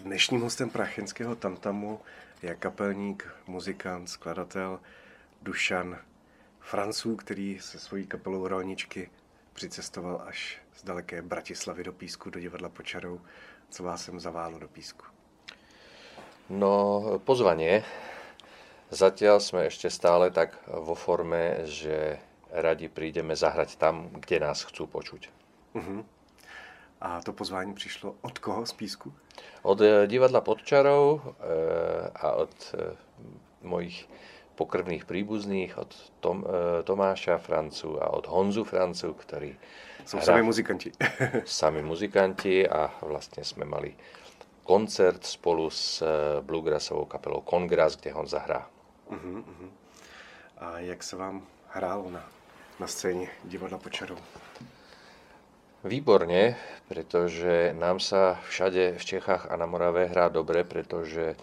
Dnešním 0.00 0.40
hostem 0.40 0.70
Prachenského 0.70 1.36
tamtamu 1.36 2.00
je 2.42 2.54
kapelník, 2.54 3.28
muzikant, 3.46 4.08
skladatel 4.08 4.80
Dušan 5.42 5.98
Franců, 6.60 7.16
který 7.16 7.58
se 7.60 7.78
svojí 7.78 8.06
kapelou 8.06 8.48
Rolničky 8.48 9.10
přicestoval 9.52 10.22
až 10.26 10.58
z 10.74 10.84
daleké 10.84 11.22
Bratislavy 11.22 11.84
do 11.84 11.92
Písku, 11.92 12.30
do 12.30 12.40
divadla 12.40 12.68
Počarou. 12.68 13.20
Co 13.70 13.82
vás 13.82 14.04
sem 14.04 14.20
zaválo 14.20 14.58
do 14.58 14.68
Písku? 14.68 15.04
No, 16.48 17.04
pozvanie. 17.24 17.84
Zatiaľ 18.88 19.38
sme 19.44 19.68
ešte 19.68 19.92
stále 19.92 20.32
tak 20.32 20.56
vo 20.66 20.96
forme, 20.96 21.68
že 21.68 22.16
radi 22.48 22.88
prídeme 22.88 23.36
zahrať 23.36 23.76
tam, 23.76 24.08
kde 24.16 24.48
nás 24.48 24.64
chcú 24.64 24.88
počuť. 24.88 25.28
Uh-huh. 25.76 26.02
A 27.00 27.20
to 27.22 27.32
pozvání 27.32 27.74
přišlo 27.74 28.14
od 28.20 28.38
koho 28.38 28.66
z 28.66 28.72
Písku? 28.72 29.12
Od 29.62 29.80
eh, 29.80 30.06
divadla 30.06 30.40
Podčarov 30.40 31.20
e, 31.20 31.32
a 32.14 32.32
od 32.32 32.74
e, 32.74 32.96
mojich 33.62 34.08
pokrvných 34.54 35.08
príbuzných, 35.08 35.72
od 35.78 35.88
Tom, 36.20 36.44
Tomáša 36.84 37.40
Francu 37.40 37.96
a 37.96 38.12
od 38.12 38.28
Honzu 38.28 38.64
Francu, 38.64 39.16
ktorí... 39.16 39.56
Sú 40.04 40.20
sami 40.20 40.44
muzikanti. 40.44 40.92
sami 41.48 41.80
muzikanti 41.80 42.68
a 42.68 42.92
vlastne 43.00 43.40
sme 43.40 43.64
mali 43.64 43.96
koncert 44.60 45.24
spolu 45.24 45.72
s 45.72 46.04
bluegrassovou 46.44 47.08
kapelou 47.08 47.40
Congrass, 47.40 47.96
kde 47.96 48.12
on 48.12 48.28
zahrá. 48.28 48.68
Uh-huh, 49.08 49.40
uh-huh. 49.40 49.70
A 50.60 50.78
jak 50.78 51.02
se 51.02 51.16
vám 51.16 51.42
hrálo 51.68 52.10
na, 52.10 52.28
na 52.80 52.86
scéně 52.86 53.28
divadla 53.44 53.78
Počarov? 53.78 54.20
Výborne, 55.80 56.60
pretože 56.92 57.72
nám 57.72 58.04
sa 58.04 58.36
všade 58.52 59.00
v 59.00 59.04
Čechách 59.16 59.48
a 59.48 59.56
na 59.56 59.64
Morave 59.64 60.12
hrá 60.12 60.28
dobre, 60.28 60.60
pretože 60.60 61.40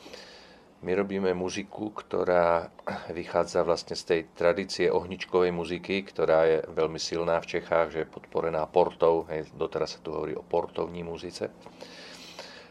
my 0.85 0.93
robíme 0.93 1.33
muziku, 1.33 1.89
ktorá 1.89 2.69
vychádza 3.17 3.65
vlastne 3.65 3.97
z 3.97 4.03
tej 4.05 4.21
tradície 4.37 4.93
ohničkovej 4.93 5.49
muziky, 5.49 6.05
ktorá 6.05 6.45
je 6.45 6.57
veľmi 6.69 7.01
silná 7.01 7.41
v 7.41 7.49
Čechách, 7.57 7.89
že 7.89 8.05
je 8.05 8.13
podporená 8.13 8.61
portou, 8.69 9.25
hej, 9.25 9.49
doteraz 9.57 9.97
sa 9.97 10.05
tu 10.05 10.13
hovorí 10.13 10.37
o 10.37 10.45
portovní 10.45 11.01
muzice. 11.01 11.49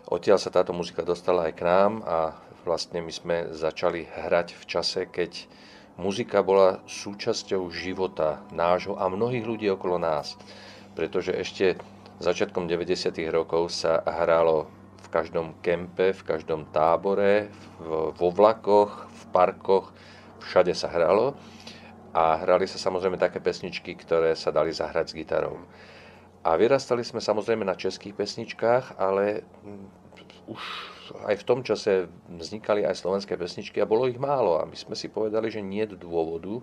Odtiaľ 0.06 0.38
sa 0.38 0.55
táto 0.55 0.71
muzika 0.71 1.03
dostala 1.03 1.50
aj 1.50 1.55
k 1.59 1.66
nám 1.66 1.93
a 2.06 2.38
vlastne 2.62 3.03
my 3.03 3.10
sme 3.10 3.37
začali 3.50 4.06
hrať 4.06 4.55
v 4.55 4.65
čase, 4.71 5.10
keď 5.10 5.50
muzika 5.99 6.47
bola 6.47 6.78
súčasťou 6.87 7.66
života 7.75 8.47
nášho 8.55 8.94
a 8.94 9.10
mnohých 9.10 9.43
ľudí 9.43 9.66
okolo 9.66 9.99
nás 9.99 10.38
pretože 10.96 11.36
ešte 11.36 11.76
začiatkom 12.18 12.64
90. 12.64 13.12
rokov 13.28 13.68
sa 13.68 14.00
hralo 14.08 14.72
v 15.04 15.08
každom 15.12 15.54
kempe, 15.60 16.16
v 16.16 16.22
každom 16.24 16.64
tábore, 16.72 17.52
vo 17.84 18.32
vlakoch, 18.32 19.06
v 19.06 19.22
parkoch, 19.30 19.92
všade 20.40 20.72
sa 20.72 20.88
hralo 20.88 21.36
a 22.16 22.40
hrali 22.40 22.64
sa 22.64 22.80
samozrejme 22.80 23.20
také 23.20 23.44
pesničky, 23.44 23.92
ktoré 23.92 24.32
sa 24.32 24.48
dali 24.48 24.72
zahrať 24.72 25.12
s 25.12 25.16
gitarou. 25.16 25.60
A 26.46 26.56
vyrastali 26.56 27.04
sme 27.04 27.20
samozrejme 27.20 27.66
na 27.66 27.76
českých 27.76 28.16
pesničkách, 28.16 28.96
ale 28.96 29.44
už 30.48 30.62
aj 31.26 31.42
v 31.42 31.46
tom 31.46 31.60
čase 31.62 32.06
vznikali 32.30 32.86
aj 32.86 32.98
slovenské 32.98 33.34
pesničky 33.34 33.82
a 33.82 33.90
bolo 33.90 34.06
ich 34.06 34.18
málo 34.18 34.58
a 34.58 34.66
my 34.66 34.74
sme 34.74 34.94
si 34.94 35.10
povedali, 35.10 35.50
že 35.50 35.62
nie 35.62 35.86
je 35.86 35.98
dôvodu, 35.98 36.62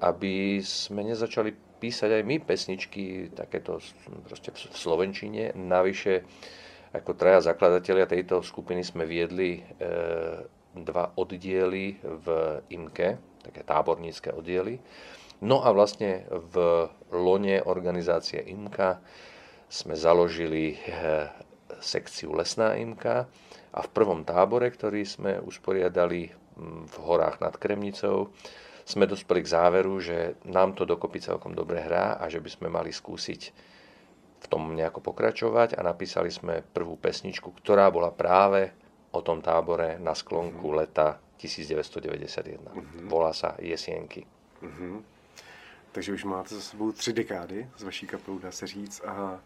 aby 0.00 0.60
sme 0.60 1.04
nezačali 1.04 1.52
písať 1.84 2.16
aj 2.16 2.22
my 2.24 2.36
pesničky 2.40 3.28
takéto 3.36 3.76
proste 4.24 4.56
v 4.56 4.72
Slovenčine. 4.72 5.52
Navyše, 5.52 6.24
ako 6.96 7.12
traja 7.12 7.52
zakladatelia 7.52 8.08
tejto 8.08 8.40
skupiny 8.40 8.80
sme 8.80 9.04
viedli 9.04 9.60
e, 9.60 9.62
dva 10.72 11.12
oddiely 11.20 12.00
v 12.00 12.26
IMKE, 12.72 13.08
také 13.44 13.60
tábornícke 13.68 14.32
oddiely. 14.32 14.80
No 15.44 15.60
a 15.60 15.76
vlastne 15.76 16.24
v 16.32 16.88
lone 17.12 17.60
organizácie 17.68 18.40
IMKA 18.40 19.04
sme 19.68 19.92
založili 19.92 20.72
e, 20.72 20.76
sekciu 21.84 22.32
Lesná 22.32 22.80
IMKA 22.80 23.28
a 23.76 23.80
v 23.84 23.92
prvom 23.92 24.24
tábore, 24.24 24.72
ktorý 24.72 25.04
sme 25.04 25.36
usporiadali 25.36 26.32
v 26.64 26.94
horách 27.04 27.44
nad 27.44 27.52
Kremnicou, 27.60 28.32
sme 28.84 29.08
dospeli 29.08 29.40
k 29.40 29.52
záveru, 29.52 29.96
že 30.00 30.36
nám 30.44 30.76
to 30.76 30.84
dokopy 30.84 31.20
celkom 31.20 31.56
dobre 31.56 31.80
hrá 31.80 32.20
a 32.20 32.28
že 32.28 32.40
by 32.40 32.50
sme 32.52 32.68
mali 32.68 32.92
skúsiť 32.92 33.42
v 34.44 34.46
tom 34.46 34.76
nejako 34.76 35.00
pokračovať 35.00 35.74
a 35.74 35.80
napísali 35.80 36.28
sme 36.28 36.60
prvú 36.60 37.00
pesničku, 37.00 37.48
ktorá 37.64 37.88
bola 37.88 38.12
práve 38.12 38.76
o 39.16 39.24
tom 39.24 39.40
tábore 39.40 39.96
na 39.96 40.12
sklonku 40.12 40.68
mm-hmm. 40.68 40.80
leta 40.84 41.16
1991. 41.40 42.60
Mm-hmm. 42.60 43.08
Volá 43.08 43.32
sa 43.32 43.56
Jesienky. 43.56 44.28
Mm-hmm. 44.60 44.94
Takže 45.92 46.12
už 46.12 46.24
máte 46.24 46.54
za 46.54 46.60
sebou 46.60 46.92
tři 46.92 47.12
dekády 47.12 47.70
z 47.76 47.82
vaší 47.82 48.06
kapelou, 48.06 48.38
dá 48.38 48.50
se 48.50 48.66
říct. 48.66 49.04
A 49.04 49.40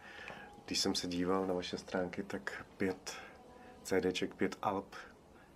když 0.67 0.79
jsem 0.79 0.95
se 0.95 1.07
díval 1.07 1.47
na 1.47 1.55
vaše 1.55 1.79
stránky, 1.79 2.23
tak 2.23 2.65
pět 2.77 3.13
CDček, 3.83 4.35
pět 4.35 4.57
alb, 4.63 4.95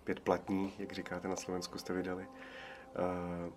pět 0.04 0.20
platní, 0.20 0.72
jak 0.78 0.92
říkáte 0.92 1.28
na 1.28 1.36
Slovensku, 1.36 1.78
jste 1.78 1.92
vydali. 1.92 2.26
Uh, 2.26 3.52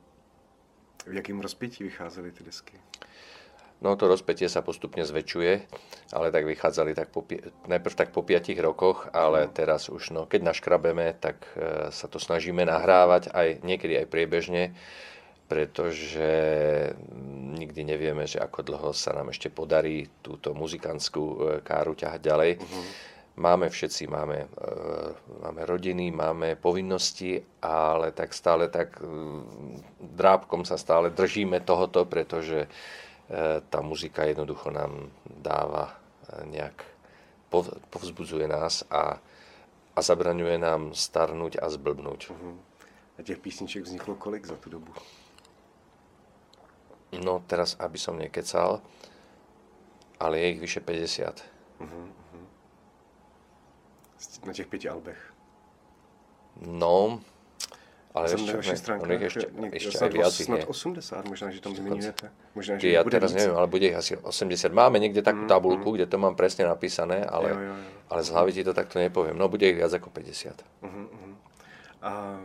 v 1.08 1.14
jakým 1.14 1.40
rozpětí 1.40 1.84
vycházely 1.84 2.32
ty 2.32 2.44
desky? 2.44 2.78
No 3.84 4.00
to 4.00 4.08
rozpätie 4.08 4.48
sa 4.48 4.64
postupne 4.64 5.04
zväčšuje, 5.04 5.54
ale 6.16 6.32
tak 6.32 6.48
vychádzali 6.48 6.96
tak 6.96 7.12
po, 7.12 7.28
najprv 7.68 7.96
tak 7.96 8.10
po 8.16 8.24
5 8.24 8.56
rokoch, 8.64 9.12
ale 9.12 9.46
no. 9.46 9.52
teraz 9.52 9.92
už, 9.92 10.16
no, 10.16 10.24
keď 10.24 10.48
naškrabeme, 10.48 11.12
tak 11.20 11.44
e, 11.60 11.92
sa 11.92 12.08
to 12.08 12.16
snažíme 12.16 12.64
nahrávať 12.64 13.36
aj 13.36 13.62
niekedy 13.68 14.00
aj 14.00 14.08
priebežne, 14.08 14.72
pretože 15.52 16.32
nikdy 17.60 17.84
nevieme, 17.84 18.24
že 18.24 18.40
ako 18.40 18.64
dlho 18.64 18.92
sa 18.96 19.12
nám 19.12 19.36
ešte 19.36 19.52
podarí 19.52 20.08
túto 20.24 20.56
muzikantskú 20.56 21.24
e, 21.28 21.38
káru 21.60 22.00
ťahať 22.00 22.22
ďalej. 22.24 22.51
Uh-huh 22.63 23.13
máme 23.36 23.70
všetci, 23.70 24.08
máme, 24.08 24.48
e, 24.48 24.50
máme 25.44 25.62
rodiny, 25.66 26.12
máme 26.12 26.56
povinnosti, 26.56 27.44
ale 27.62 28.12
tak 28.12 28.34
stále 28.34 28.72
tak 28.72 28.96
e, 29.00 29.06
drábkom 30.00 30.64
sa 30.64 30.80
stále 30.80 31.12
držíme 31.12 31.60
tohoto, 31.68 32.08
pretože 32.08 32.66
e, 32.66 32.70
tá 33.70 33.80
muzika 33.84 34.24
jednoducho 34.24 34.72
nám 34.72 35.12
dáva 35.28 36.00
nejak, 36.48 36.84
povzbudzuje 37.94 38.50
nás 38.50 38.82
a, 38.90 39.22
a 39.96 40.00
zabraňuje 40.02 40.58
nám 40.58 40.92
starnúť 40.98 41.62
a 41.62 41.70
zblbnúť. 41.70 42.22
Uh-huh. 42.34 42.58
A 43.16 43.24
těch 43.24 43.40
písniček 43.40 43.86
vzniklo 43.86 44.18
kolik 44.18 44.44
za 44.44 44.58
tu 44.58 44.74
dobu? 44.74 44.92
No 47.16 47.46
teraz, 47.48 47.78
aby 47.80 47.96
som 47.96 48.18
nekecal, 48.18 48.82
ale 50.20 50.42
je 50.42 50.46
ich 50.50 50.60
vyše 50.60 50.82
50. 50.82 51.46
Uh-huh 51.80 52.25
na 54.45 54.54
těch 54.54 54.68
pěti 54.68 54.89
albech? 54.89 55.33
No, 56.62 57.22
ale 58.16 58.31
ešte, 58.31 58.48
na 58.48 58.63
vašich 58.63 58.80
stránkach, 58.80 59.22
ešte, 59.27 59.48
ešte 59.75 59.95
aj 60.00 60.12
viac 60.16 60.31
snad 60.31 60.63
80, 60.72 61.27
možná, 61.27 61.51
že 61.51 61.60
tam 61.60 61.75
vymenujete. 61.75 62.31
Možná, 62.56 62.80
že 62.80 62.95
ja 62.95 63.04
teraz 63.04 63.36
víc. 63.36 63.44
neviem, 63.44 63.60
ale 63.60 63.68
bude 63.68 63.92
ich 63.92 63.98
asi 64.00 64.16
80. 64.16 64.72
Máme 64.72 65.04
niekde 65.04 65.19
takú 65.19 65.44
mm, 65.44 65.51
tabulku, 65.51 65.92
mm. 65.92 65.95
kde 66.00 66.06
to 66.07 66.16
mám 66.16 66.39
presne 66.39 66.63
napísané, 66.63 67.27
ale, 67.27 67.51
jo, 67.51 67.60
jo, 67.60 67.75
jo. 67.75 67.75
ale 68.07 68.22
z 68.24 68.30
hlavy 68.31 68.51
ti 68.56 68.63
to 68.63 68.72
takto 68.72 69.04
nepoviem. 69.04 69.36
No, 69.36 69.51
bude 69.51 69.68
ich 69.68 69.75
viac 69.75 69.92
ako 69.92 70.16
50. 70.16 70.63
Uh-huh, 70.80 71.12
uh-huh. 71.12 71.33
A 72.07 72.39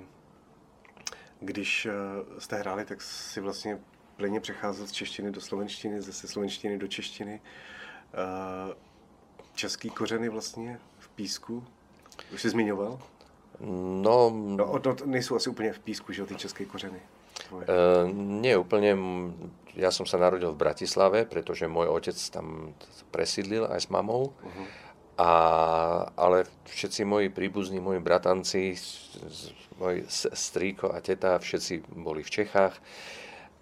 když 1.39 1.87
eh, 1.87 1.95
jste 2.39 2.57
hráli, 2.57 2.85
tak 2.85 3.03
si 3.03 3.41
vlastně 3.41 3.79
plně 4.17 4.41
přecházel 4.41 4.87
z 4.87 4.93
češtiny 4.93 5.31
do 5.31 5.41
slovenštiny, 5.41 6.03
zase 6.03 6.29
slovenštiny 6.29 6.79
do 6.79 6.89
češtiny. 6.89 7.41
Eh, 8.15 8.75
český 9.55 9.91
kořeny 9.91 10.29
vlastně 10.29 10.79
písku, 11.21 11.61
už 12.33 12.41
jsi 12.41 12.49
zmiňoval? 12.51 12.97
No, 14.01 14.33
no 14.33 14.79
to 14.81 14.97
nejsou 15.05 15.37
asi 15.37 15.51
úplně 15.51 15.73
v 15.73 15.79
písku, 15.79 16.13
že 16.13 16.25
ty 16.25 16.35
české 16.35 16.65
kořeny. 16.65 17.01
Uh, 17.51 18.07
nie 18.13 18.55
úplne. 18.57 18.95
Ja 19.75 19.91
som 19.91 20.05
sa 20.05 20.21
narodil 20.21 20.53
v 20.53 20.61
Bratislave, 20.61 21.25
pretože 21.25 21.67
môj 21.67 21.89
otec 21.89 22.15
tam 22.31 22.77
presídlil 23.11 23.65
aj 23.67 23.81
s 23.87 23.89
mamou. 23.89 24.37
Uh-huh. 24.39 24.67
A, 25.19 25.33
ale 26.15 26.47
všetci 26.69 27.05
moji 27.05 27.29
príbuzní, 27.33 27.81
moji 27.81 27.99
bratanci, 28.01 28.77
môj 29.81 30.05
strýko 30.11 30.93
a 30.93 31.01
teta, 31.01 31.41
všetci 31.41 31.91
boli 31.97 32.23
v 32.23 32.31
Čechách. 32.31 32.77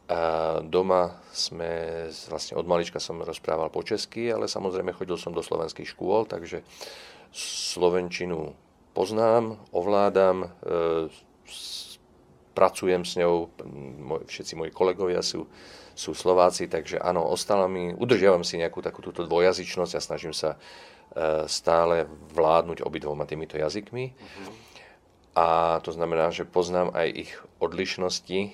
A 0.08 0.20
doma 0.64 1.20
sme, 1.30 2.08
vlastne 2.28 2.56
od 2.56 2.66
malička 2.66 2.98
som 2.98 3.20
rozprával 3.20 3.70
po 3.70 3.84
česky, 3.84 4.32
ale 4.32 4.50
samozrejme 4.50 4.96
chodil 4.96 5.16
som 5.20 5.32
do 5.32 5.44
slovenských 5.44 5.92
škôl, 5.92 6.24
takže 6.24 6.64
slovenčinu 7.32 8.56
poznám, 8.92 9.58
ovládam, 9.70 10.46
e, 10.46 10.48
pracujem 12.54 13.06
s 13.06 13.14
ňou, 13.16 13.50
všetci 14.26 14.58
moji 14.58 14.70
kolegovia 14.74 15.22
sú 15.22 15.46
sú 15.98 16.14
Slováci, 16.14 16.70
takže 16.70 17.02
áno, 17.02 17.26
ostala 17.26 17.66
mi, 17.66 17.90
udržiavam 17.90 18.46
si 18.46 18.54
nejakú 18.54 18.78
takú 18.78 19.02
túto 19.02 19.26
dvojazyčnosť 19.26 19.92
a 19.98 20.04
snažím 20.06 20.30
sa 20.30 20.54
e, 20.54 20.58
stále 21.50 22.06
vládnuť 22.30 22.86
obidvoma 22.86 23.26
týmito 23.26 23.58
jazykmi. 23.58 24.14
Uh-huh. 24.14 24.54
A 25.34 25.46
to 25.82 25.90
znamená, 25.90 26.30
že 26.30 26.46
poznám 26.46 26.94
aj 26.94 27.08
ich 27.26 27.32
odlišnosti 27.58 28.40
e, 28.46 28.50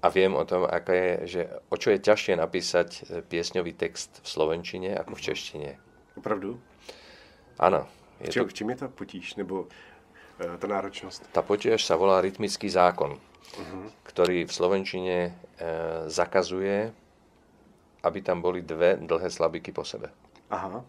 a 0.00 0.06
viem 0.14 0.38
o 0.38 0.46
tom, 0.46 0.70
aká 0.70 0.94
je, 0.94 1.12
že 1.26 1.40
o 1.66 1.74
čo 1.74 1.98
je 1.98 1.98
ťažšie 1.98 2.38
napísať 2.38 2.88
piesňový 3.26 3.74
text 3.74 4.22
v 4.22 4.26
slovenčine 4.30 4.94
ako 4.94 5.18
v 5.18 5.24
češtine. 5.34 5.70
Opravdu? 6.14 6.62
Áno. 7.60 7.84
Je 8.24 8.32
čem, 8.32 8.42
to... 8.44 8.48
v 8.48 8.56
čem 8.56 8.68
je 8.72 8.76
ta 8.80 8.88
potíž, 8.88 9.36
nebo 9.36 9.68
e, 10.40 10.56
ta 10.56 10.66
náročnosť? 10.66 11.28
Tá 11.36 11.44
potíž 11.44 11.84
sa 11.84 12.00
volá 12.00 12.24
rytmický 12.24 12.72
zákon 12.72 13.20
uh-huh. 13.56 13.90
ktorý 14.06 14.46
v 14.46 14.52
Slovenčine 14.52 15.16
e, 15.26 15.32
zakazuje, 16.06 16.92
aby 18.00 18.18
tam 18.22 18.40
boli 18.40 18.62
dve 18.62 18.96
dlhé 19.00 19.28
slabiky 19.28 19.74
po 19.74 19.82
sebe. 19.82 20.12
Aha. 20.50 20.82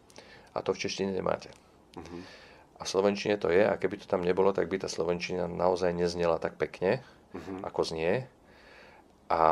A 0.52 0.58
to 0.62 0.76
v 0.76 0.82
češtine 0.86 1.12
nemáte. 1.16 1.50
Uh-huh. 1.98 2.22
A 2.78 2.82
v 2.84 2.90
Slovenčine 2.90 3.38
to 3.38 3.50
je, 3.50 3.62
a 3.62 3.78
keby 3.78 4.02
to 4.02 4.10
tam 4.10 4.26
nebolo, 4.26 4.54
tak 4.54 4.70
by 4.70 4.82
tá 4.82 4.90
Slovenčina 4.90 5.46
naozaj 5.46 5.94
neznela 5.94 6.38
tak 6.42 6.58
pekne, 6.58 7.02
uh-huh. 7.34 7.66
ako 7.66 7.82
znie. 7.88 8.26
A, 9.32 9.44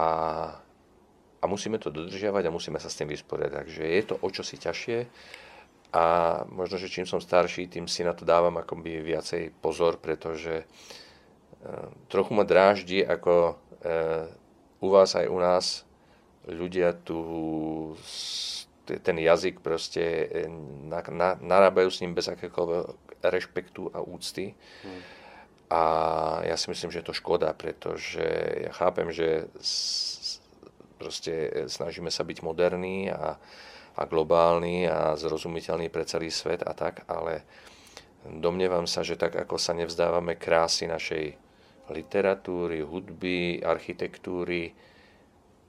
a 1.40 1.46
musíme 1.48 1.80
to 1.80 1.88
dodržiavať 1.88 2.44
a 2.48 2.56
musíme 2.56 2.80
sa 2.84 2.92
s 2.92 3.00
tým 3.00 3.08
vysporiadať. 3.08 3.56
Takže 3.64 3.84
je 3.86 4.04
to 4.04 4.16
o 4.20 4.28
čo 4.28 4.44
si 4.44 4.60
ťažšie. 4.60 4.98
A 5.90 6.04
možno, 6.54 6.78
že 6.78 6.92
čím 6.92 7.10
som 7.10 7.18
starší, 7.18 7.66
tým 7.66 7.90
si 7.90 8.06
na 8.06 8.14
to 8.14 8.22
dávam 8.22 8.62
akoby 8.62 9.02
viacej 9.02 9.58
pozor, 9.58 9.98
pretože 9.98 10.70
trochu 12.08 12.32
ma 12.34 12.44
dráždi, 12.44 13.04
ako 13.04 13.56
eh, 13.84 14.30
u 14.80 14.88
vás 14.90 15.16
aj 15.16 15.28
u 15.28 15.40
nás 15.40 15.66
ľudia 16.48 16.96
tu 16.96 17.20
ten 18.90 19.22
jazyk 19.22 19.60
proste 19.60 20.02
eh, 20.02 20.48
na, 20.88 21.04
na, 21.12 21.30
narábajú 21.36 21.92
s 21.92 22.02
ním 22.02 22.16
bez 22.16 22.32
akéhokoľvek 22.32 23.20
rešpektu 23.20 23.92
a 23.92 24.00
úcty. 24.00 24.56
Hmm. 24.84 25.02
A 25.70 25.82
ja 26.50 26.58
si 26.58 26.66
myslím, 26.74 26.90
že 26.90 27.06
je 27.06 27.08
to 27.14 27.20
škoda, 27.20 27.54
pretože 27.54 28.26
ja 28.66 28.74
chápem, 28.74 29.14
že 29.14 29.46
proste 30.98 31.54
snažíme 31.70 32.10
sa 32.10 32.26
byť 32.26 32.42
moderní 32.42 33.14
a, 33.14 33.38
a 33.96 34.06
globálni 34.06 34.86
a 34.90 35.16
zrozumiteľní 35.16 35.90
pre 35.90 36.06
celý 36.06 36.30
svet 36.30 36.62
a 36.66 36.74
tak, 36.74 37.08
ale 37.10 37.46
domnievam 38.26 38.86
sa, 38.86 39.02
že 39.02 39.16
tak 39.16 39.36
ako 39.36 39.56
sa 39.56 39.74
nevzdávame 39.74 40.36
krásy 40.36 40.86
našej 40.86 41.38
literatúry, 41.90 42.86
hudby, 42.86 43.66
architektúry, 43.66 44.74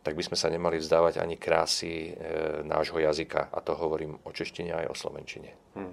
tak 0.00 0.16
by 0.16 0.22
sme 0.24 0.36
sa 0.36 0.48
nemali 0.48 0.80
vzdávať 0.80 1.20
ani 1.20 1.36
krásy 1.36 2.12
e, 2.12 2.22
nášho 2.64 2.96
jazyka. 2.96 3.52
A 3.52 3.60
to 3.60 3.76
hovorím 3.76 4.16
o 4.24 4.32
češtine 4.32 4.72
aj 4.72 4.86
o 4.88 4.94
slovenčine. 4.96 5.52
Hmm. 5.76 5.92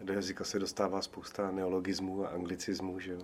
Do 0.00 0.12
jazyka 0.12 0.44
se 0.44 0.58
dostává 0.58 1.02
spousta 1.02 1.50
neologizmů 1.50 2.24
a 2.24 2.28
anglicizmů, 2.28 3.00
že 3.00 3.12
jo? 3.12 3.22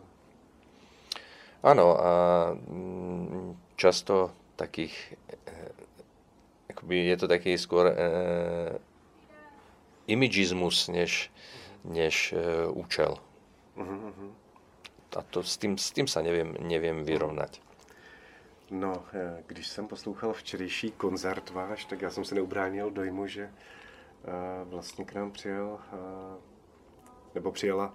Áno, 1.59 1.99
a 1.99 2.11
mm, 2.55 3.75
často 3.75 4.31
takých, 4.55 4.95
e, 5.27 5.75
akoby 6.69 7.06
je 7.06 7.17
to 7.17 7.26
taký 7.29 7.59
skôr 7.59 7.87
e, 7.88 7.94
imidžizmus, 10.06 10.88
než, 10.88 11.31
než 11.85 12.32
e, 12.32 12.67
účel. 12.67 13.19
Uh-huh 13.76 14.32
a 15.17 15.23
to, 15.23 15.43
s, 15.43 15.56
tím, 15.56 15.79
s 15.79 15.91
tím 15.91 16.06
sa 16.09 16.20
neviem, 16.20 16.53
neviem 16.61 17.05
vyrovnať. 17.05 17.61
No, 18.70 19.05
eh, 19.15 19.43
když 19.47 19.69
jsem 19.69 19.88
poslouchal 19.88 20.32
včerejší 20.32 20.91
koncert 20.91 21.50
váš, 21.50 21.85
tak 21.85 22.03
já 22.03 22.11
jsem 22.11 22.25
se 22.25 22.35
neubránil 22.35 22.91
dojmu, 22.91 23.26
že 23.26 23.43
eh, 23.44 24.64
vlastně 24.64 25.05
k 25.05 25.14
nám 25.14 25.31
přijel, 25.31 25.81
eh, 25.93 25.97
nebo 27.35 27.53
přijela 27.53 27.94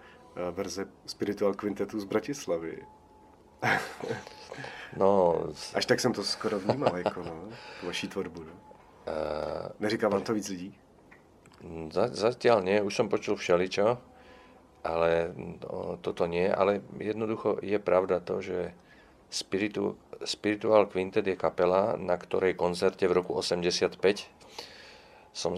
verze 0.52 0.88
Spiritual 1.06 1.54
Quintetu 1.54 2.00
z 2.00 2.06
Bratislavy. 2.06 2.82
No, 4.98 5.44
Až 5.74 5.86
tak 5.86 6.00
jsem 6.00 6.14
to 6.14 6.24
skoro 6.24 6.60
vnímal, 6.60 6.98
jako 6.98 7.24
no, 7.24 7.50
vaší 7.84 8.08
tvorbu. 8.08 8.44
No. 8.44 8.52
Neříká 9.80 10.10
vám 10.10 10.22
to 10.22 10.34
víc 10.34 10.50
lidí? 10.50 10.78
Zatiaľ 12.12 12.62
nie, 12.62 12.78
už 12.84 12.94
som 12.96 13.10
počul 13.10 13.40
všeličo 13.40 13.98
ale 14.84 15.32
no, 15.64 15.98
toto 16.04 16.28
nie. 16.28 16.52
Ale 16.52 16.84
jednoducho 17.00 17.64
je 17.64 17.80
pravda 17.80 18.20
to, 18.20 18.44
že 18.44 18.76
Spiritu, 19.32 19.98
Spiritual 20.22 20.86
Quintet 20.86 21.26
je 21.26 21.40
kapela, 21.40 21.98
na 21.98 22.20
ktorej 22.20 22.54
koncerte 22.54 23.08
v 23.08 23.18
roku 23.18 23.34
85 23.34 23.98
som 25.34 25.58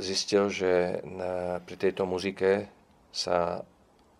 zistil, 0.00 0.48
že 0.48 1.04
na, 1.04 1.60
pri 1.60 1.76
tejto 1.76 2.08
muzike 2.08 2.70
sa 3.12 3.66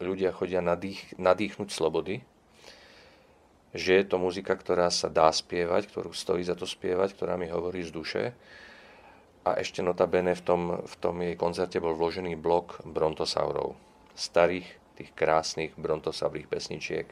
ľudia 0.03 0.35
chodia 0.35 0.61
nadých, 0.61 1.17
nadýchnuť 1.17 1.71
slobody, 1.73 2.21
že 3.71 4.03
je 4.03 4.05
to 4.07 4.19
muzika, 4.19 4.59
ktorá 4.59 4.91
sa 4.91 5.07
dá 5.07 5.31
spievať, 5.31 5.87
ktorú 5.91 6.11
stojí 6.11 6.43
za 6.43 6.59
to 6.59 6.67
spievať, 6.67 7.15
ktorá 7.15 7.39
mi 7.39 7.47
hovorí 7.47 7.87
z 7.87 7.95
duše. 7.95 8.25
A 9.47 9.57
ešte 9.57 9.81
notabene 9.81 10.37
v 10.37 10.43
tom, 10.43 10.63
v 10.85 10.95
tom 11.01 11.17
jej 11.23 11.35
koncerte 11.39 11.79
bol 11.81 11.97
vložený 11.97 12.37
blok 12.37 12.83
brontosaurov 12.85 13.79
starých, 14.13 14.69
tých 15.01 15.17
krásnych 15.17 15.73
brontosavrých 15.81 16.45
pesničiek. 16.45 17.09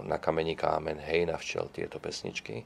Na 0.00 0.16
kameni 0.16 0.56
kámen, 0.56 0.96
hej 0.96 1.28
na 1.28 1.36
včel 1.36 1.68
tieto 1.68 2.00
pesničky. 2.00 2.64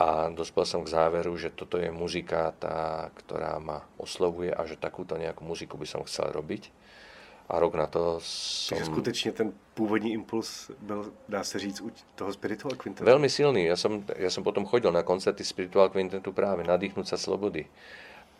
A 0.00 0.32
dospel 0.32 0.64
som 0.64 0.80
k 0.84 0.92
záveru, 0.92 1.36
že 1.36 1.52
toto 1.52 1.76
je 1.76 1.92
muzika, 1.92 2.56
tá, 2.56 3.08
ktorá 3.12 3.60
ma 3.60 3.84
oslovuje 4.00 4.52
a 4.52 4.64
že 4.64 4.80
takúto 4.80 5.20
nejakú 5.20 5.44
muziku 5.44 5.76
by 5.76 5.88
som 5.88 6.04
chcel 6.08 6.32
robiť. 6.32 6.72
A 7.46 7.58
rok 7.62 7.74
na 7.74 7.86
to 7.86 8.18
som... 8.20 8.78
Takže 8.78 8.90
skutečně 8.90 9.32
ten 9.32 9.52
původní 9.74 10.12
impuls 10.12 10.70
byl, 10.82 11.12
dá 11.28 11.44
se 11.44 11.58
říct, 11.58 11.80
u 11.80 11.90
toho 12.14 12.32
Spiritual 12.32 12.74
Quintetu? 12.74 13.06
Veľmi 13.06 13.30
silný. 13.30 13.70
Ja 13.70 13.78
som, 13.78 14.02
ja 14.18 14.30
som 14.34 14.42
potom 14.42 14.66
chodil 14.66 14.90
na 14.90 15.06
koncerty 15.06 15.46
Spiritual 15.46 15.94
Quintetu 15.94 16.34
práve 16.34 16.66
nadýchnúť 16.66 17.06
sa 17.06 17.14
slobody. 17.14 17.70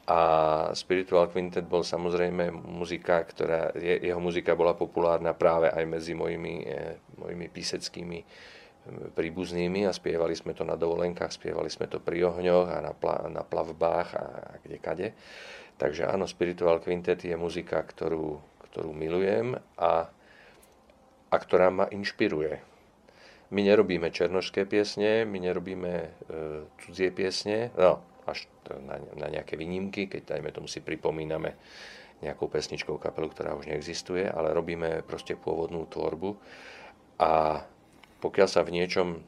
A 0.06 0.18
Spiritual 0.74 1.26
Quintet 1.30 1.66
bol 1.66 1.82
samozrejme 1.82 2.50
muzika, 2.50 3.26
ktorá, 3.26 3.74
jeho 3.78 4.22
muzika 4.22 4.54
bola 4.54 4.74
populárna 4.74 5.34
práve 5.34 5.66
aj 5.66 5.82
medzi 5.86 6.14
mojimi, 6.14 6.62
eh, 6.62 6.98
mojimi 7.18 7.50
píseckými 7.50 8.18
eh, 8.22 8.26
príbuznými 9.14 9.82
a 9.86 9.90
spievali 9.90 10.38
sme 10.38 10.54
to 10.54 10.62
na 10.62 10.78
dovolenkách, 10.78 11.34
spievali 11.34 11.66
sme 11.66 11.90
to 11.90 11.98
pri 11.98 12.22
ohňoch 12.22 12.66
a 12.70 12.78
na, 12.86 12.94
pla, 12.94 13.26
na 13.26 13.42
plavbách 13.42 14.08
a, 14.14 14.24
a 14.50 14.52
kde 14.62 14.78
kade. 14.78 15.08
Takže 15.76 16.06
áno, 16.06 16.24
Spiritual 16.30 16.80
Quintet 16.80 17.26
je 17.26 17.34
muzika, 17.34 17.82
ktorú, 17.82 18.38
ktorú 18.72 18.90
milujem 18.92 19.58
a, 19.78 20.08
a 21.30 21.36
ktorá 21.36 21.70
ma 21.72 21.86
inšpiruje. 21.90 22.60
My 23.54 23.62
nerobíme 23.62 24.10
černožské 24.10 24.66
piesne, 24.66 25.22
my 25.22 25.38
nerobíme 25.38 25.92
e, 26.02 26.08
cudzie 26.82 27.14
piesne, 27.14 27.70
no, 27.78 28.02
až 28.26 28.50
na, 28.82 28.98
na 29.14 29.26
nejaké 29.30 29.54
výnimky, 29.54 30.10
keď 30.10 30.34
dajme 30.34 30.50
tomu 30.50 30.66
si 30.66 30.82
pripomíname 30.82 31.54
nejakou 32.26 32.50
pesničkou 32.50 32.98
kapelu, 32.98 33.30
ktorá 33.30 33.54
už 33.54 33.70
neexistuje, 33.70 34.26
ale 34.26 34.56
robíme 34.56 35.06
proste 35.06 35.38
pôvodnú 35.38 35.86
tvorbu 35.86 36.34
a 37.22 37.62
pokiaľ 38.18 38.48
sa 38.48 38.64
v 38.64 38.82
niečom, 38.82 39.20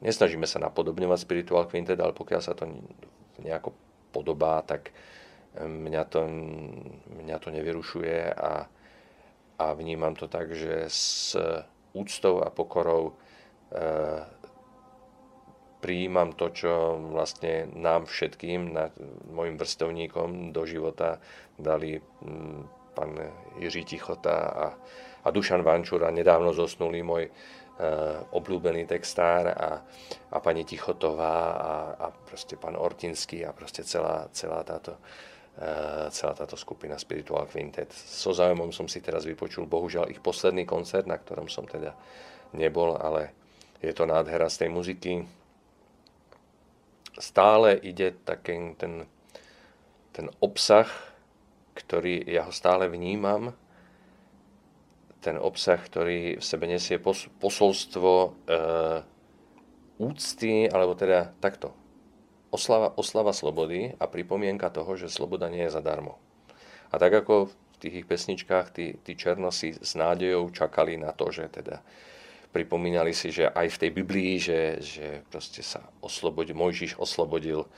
nesnažíme 0.00 0.46
sa 0.46 0.62
napodobňovať 0.62 1.18
Spiritual 1.26 1.66
Quintet, 1.66 1.98
ale 1.98 2.14
pokiaľ 2.14 2.40
sa 2.40 2.54
to 2.54 2.70
nejako 3.42 3.74
podobá, 4.14 4.62
tak 4.62 4.94
mňa 5.60 6.02
to, 6.08 6.20
mňa 7.20 7.36
to 7.42 7.48
nevyrušuje 7.50 8.16
a, 8.32 8.70
a 9.58 9.72
vnímam 9.72 10.14
to 10.14 10.28
tak, 10.28 10.52
že 10.52 10.84
s 10.88 11.36
úctou 11.96 12.44
a 12.44 12.52
pokorou 12.52 13.12
e, 13.72 13.82
prijímam 15.80 16.32
to, 16.36 16.52
čo 16.52 17.00
vlastne 17.12 17.72
nám 17.72 18.04
všetkým, 18.04 18.74
na, 18.74 18.92
mojim 19.32 19.56
vrstovníkom 19.56 20.52
do 20.52 20.68
života 20.68 21.22
dali 21.56 21.96
m, 21.96 22.04
mm, 22.28 22.60
pán 22.96 23.12
Jiří 23.60 23.84
Tichota 23.84 24.36
a, 24.36 24.66
a 25.24 25.28
Dušan 25.30 25.60
Vančura, 25.64 26.12
nedávno 26.12 26.52
zosnulý 26.52 27.04
môj 27.04 27.24
e, 27.28 27.30
obľúbený 28.32 28.88
textár 28.88 29.52
a, 29.52 29.84
a 30.32 30.36
pani 30.40 30.64
Tichotová 30.64 31.36
a, 31.56 31.72
a 31.96 32.06
proste 32.12 32.56
pán 32.56 32.76
Ortinský 32.76 33.44
a 33.44 33.52
proste 33.52 33.84
celá, 33.84 34.28
celá 34.32 34.64
táto 34.64 34.96
e, 34.96 35.00
celá 36.12 36.36
táto 36.36 36.52
skupina 36.52 37.00
Spiritual 37.00 37.48
Quintet. 37.48 37.88
So 37.92 38.36
záujmom 38.36 38.76
som 38.76 38.84
si 38.84 39.00
teraz 39.00 39.24
vypočul 39.24 39.64
bohužiaľ 39.64 40.12
ich 40.12 40.20
posledný 40.20 40.68
koncert, 40.68 41.08
na 41.08 41.16
ktorom 41.16 41.48
som 41.48 41.64
teda 41.64 41.96
nebol, 42.52 42.92
ale 43.00 43.32
je 43.80 43.92
to 43.96 44.04
nádhera 44.04 44.52
z 44.52 44.66
tej 44.66 44.70
muziky. 44.72 45.12
Stále 47.16 47.80
ide 47.80 48.12
taký 48.12 48.76
ten, 48.76 49.08
ten 50.12 50.28
obsah, 50.44 50.88
ktorý 51.72 52.28
ja 52.28 52.44
ho 52.44 52.52
stále 52.52 52.92
vnímam, 52.92 53.56
ten 55.24 55.40
obsah, 55.40 55.80
ktorý 55.80 56.38
v 56.38 56.44
sebe 56.44 56.68
nesie 56.68 57.00
posolstvo 57.40 58.12
e, 58.12 58.30
úcty, 59.96 60.68
alebo 60.68 60.92
teda 60.92 61.32
takto, 61.40 61.72
oslava, 62.56 62.96
oslava 62.96 63.36
slobody 63.36 63.92
a 64.00 64.08
pripomienka 64.08 64.72
toho, 64.72 64.96
že 64.96 65.12
sloboda 65.12 65.52
nie 65.52 65.68
je 65.68 65.76
zadarmo. 65.76 66.16
A 66.88 66.96
tak 66.96 67.12
ako 67.12 67.52
v 67.52 67.76
tých 67.76 67.94
ich 68.02 68.06
pesničkách 68.08 68.72
tí, 68.72 68.96
tí 69.04 69.12
černosi 69.12 69.76
s 69.76 69.92
nádejou 69.92 70.48
čakali 70.48 70.96
na 70.96 71.12
to, 71.12 71.28
že 71.28 71.52
teda 71.52 71.84
pripomínali 72.56 73.12
si, 73.12 73.28
že 73.28 73.52
aj 73.52 73.76
v 73.76 73.80
tej 73.84 73.90
Biblii, 73.92 74.32
že, 74.40 74.60
že 74.80 75.06
proste 75.28 75.60
sa 75.60 75.84
oslobodil, 76.00 76.56
Mojžiš 76.56 76.96
oslobodil, 76.96 77.68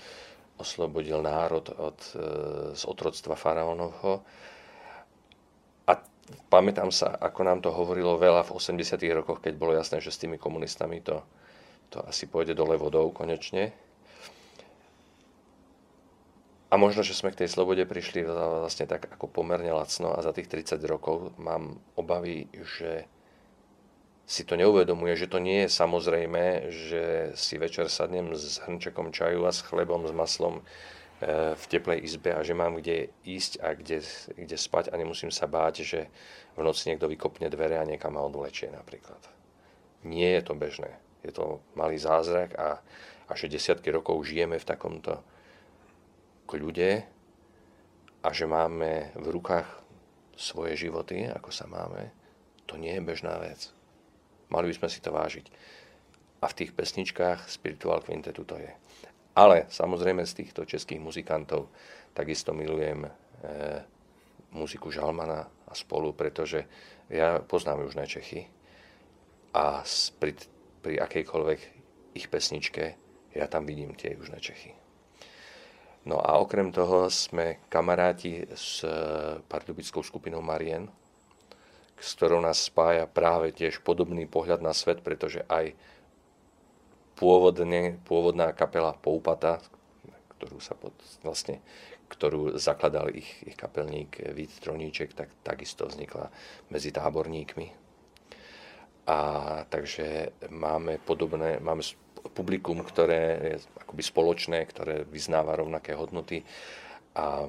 oslobodil 0.55 1.19
národ 1.19 1.67
od, 1.75 1.99
e, 2.15 2.23
z 2.79 2.83
otroctva 2.87 3.35
faraónovho. 3.35 4.23
A 5.91 5.99
pamätám 6.47 6.95
sa, 6.95 7.11
ako 7.19 7.41
nám 7.43 7.59
to 7.59 7.75
hovorilo 7.75 8.15
veľa 8.23 8.47
v 8.47 8.55
80 8.55 9.03
rokoch, 9.19 9.43
keď 9.43 9.59
bolo 9.59 9.75
jasné, 9.75 9.99
že 9.99 10.15
s 10.15 10.23
tými 10.23 10.39
komunistami 10.39 11.03
to, 11.03 11.27
to 11.91 11.99
asi 12.07 12.31
pôjde 12.31 12.55
dole 12.55 12.79
vodou 12.79 13.11
konečne. 13.11 13.75
A 16.69 16.77
možno, 16.77 17.01
že 17.01 17.17
sme 17.17 17.33
k 17.33 17.45
tej 17.45 17.49
slobode 17.49 17.81
prišli 17.89 18.29
vlastne 18.29 18.85
tak 18.85 19.09
ako 19.09 19.25
pomerne 19.25 19.73
lacno 19.73 20.13
a 20.13 20.21
za 20.21 20.37
tých 20.37 20.53
30 20.53 20.77
rokov 20.85 21.33
mám 21.41 21.81
obavy, 21.97 22.45
že 22.53 23.09
si 24.29 24.45
to 24.45 24.61
neuvedomuje, 24.61 25.17
že 25.17 25.33
to 25.33 25.41
nie 25.41 25.65
je 25.65 25.73
samozrejme, 25.73 26.69
že 26.69 27.33
si 27.33 27.57
večer 27.57 27.89
sadnem 27.89 28.37
s 28.37 28.61
hrnčekom 28.61 29.09
čaju 29.09 29.49
a 29.49 29.53
s 29.57 29.65
chlebom, 29.65 30.05
s 30.05 30.13
maslom 30.13 30.61
e, 30.61 31.57
v 31.57 31.65
teplej 31.73 32.05
izbe 32.05 32.37
a 32.37 32.45
že 32.45 32.53
mám 32.53 32.77
kde 32.77 33.09
ísť 33.25 33.65
a 33.65 33.73
kde, 33.73 34.05
kde 34.37 34.57
spať 34.61 34.93
a 34.93 35.01
nemusím 35.01 35.33
sa 35.33 35.49
báť, 35.49 35.81
že 35.81 36.13
v 36.53 36.61
noci 36.61 36.93
niekto 36.93 37.09
vykopne 37.09 37.49
dvere 37.49 37.81
a 37.81 37.89
niekam 37.89 38.21
ma 38.21 38.21
odvlečie 38.29 38.69
napríklad. 38.69 39.25
Nie 40.05 40.37
je 40.37 40.43
to 40.45 40.53
bežné. 40.53 40.93
Je 41.25 41.33
to 41.33 41.65
malý 41.73 41.97
zázrak 41.97 42.53
a, 42.61 42.85
a 43.25 43.33
že 43.33 43.49
desiatky 43.49 43.89
rokov 43.89 44.29
žijeme 44.29 44.61
v 44.61 44.69
takomto 44.69 45.25
kľude 46.49 47.05
a 48.25 48.29
že 48.33 48.49
máme 48.49 49.13
v 49.13 49.27
rukách 49.29 49.69
svoje 50.33 50.89
životy, 50.89 51.29
ako 51.29 51.53
sa 51.53 51.69
máme, 51.69 52.09
to 52.65 52.81
nie 52.81 52.97
je 52.97 53.05
bežná 53.05 53.37
vec. 53.37 53.69
Mali 54.49 54.73
by 54.73 54.75
sme 54.81 54.89
si 54.89 55.05
to 55.05 55.13
vážiť. 55.13 55.47
A 56.41 56.47
v 56.49 56.57
tých 56.57 56.73
pesničkách 56.73 57.51
Spiritual 57.51 58.01
Quintetu 58.01 58.49
to 58.49 58.57
je. 58.57 58.71
Ale 59.37 59.69
samozrejme 59.69 60.25
z 60.25 60.45
týchto 60.45 60.65
českých 60.65 61.03
muzikantov 61.03 61.69
takisto 62.15 62.55
milujem 62.55 63.05
e, 63.05 63.11
muziku 64.55 64.89
Žalmana 64.89 65.47
a 65.69 65.73
spolu, 65.75 66.15
pretože 66.15 66.65
ja 67.11 67.43
poznám 67.43 67.87
Južné 67.87 68.07
Čechy 68.07 68.47
a 69.53 69.83
pri, 70.23 70.33
pri 70.81 70.95
akejkoľvek 71.03 71.61
ich 72.15 72.27
pesničke 72.31 72.85
ja 73.35 73.47
tam 73.51 73.67
vidím 73.67 73.95
tie 73.99 74.15
Južné 74.15 74.41
Čechy. 74.41 74.78
No 76.09 76.25
a 76.25 76.41
okrem 76.41 76.73
toho 76.73 77.13
sme 77.13 77.61
kamaráti 77.69 78.49
s 78.49 78.81
e, 78.81 78.89
pardubickou 79.45 80.01
skupinou 80.01 80.41
Marien, 80.41 80.89
s 82.01 82.17
ktorou 82.17 82.41
nás 82.41 82.65
spája 82.65 83.05
práve 83.05 83.53
tiež 83.53 83.85
podobný 83.85 84.25
pohľad 84.25 84.65
na 84.65 84.73
svet, 84.73 85.05
pretože 85.05 85.45
aj 85.53 85.77
pôvodne, 87.13 88.01
pôvodná 88.09 88.57
kapela 88.57 88.97
Poupata, 88.97 89.61
ktorú 90.39 90.57
sa 90.65 90.73
pod, 90.73 90.97
vlastne, 91.21 91.61
ktorú 92.09 92.57
zakladal 92.57 93.13
ich, 93.13 93.29
ich 93.45 93.59
kapelník 93.59 94.33
Vít 94.33 94.65
Troníček, 94.65 95.13
tak 95.13 95.29
takisto 95.45 95.85
vznikla 95.85 96.33
medzi 96.73 96.89
táborníkmi. 96.89 97.69
A 99.09 99.19
takže 99.69 100.33
máme 100.49 101.01
podobné, 101.05 101.61
máme 101.61 101.85
publikum, 102.35 102.81
ktoré 102.85 103.23
je 103.39 103.55
akoby 103.83 104.03
spoločné, 104.03 104.65
ktoré 104.67 105.05
vyznáva 105.05 105.57
rovnaké 105.57 105.95
hodnoty 105.95 106.45
a 107.15 107.47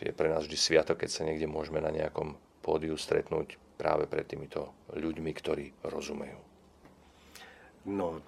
je 0.00 0.12
pre 0.12 0.28
nás 0.28 0.44
vždy 0.44 0.56
sviatok, 0.56 1.04
keď 1.04 1.10
sa 1.10 1.24
niekde 1.24 1.48
môžeme 1.48 1.80
na 1.80 1.90
nejakom 1.90 2.36
pódiu 2.60 2.96
stretnúť 2.96 3.56
práve 3.76 4.06
pred 4.06 4.26
týmito 4.26 4.72
ľuďmi, 4.92 5.30
ktorí 5.34 5.72
rozumejú. 5.84 6.38
No, 7.84 8.20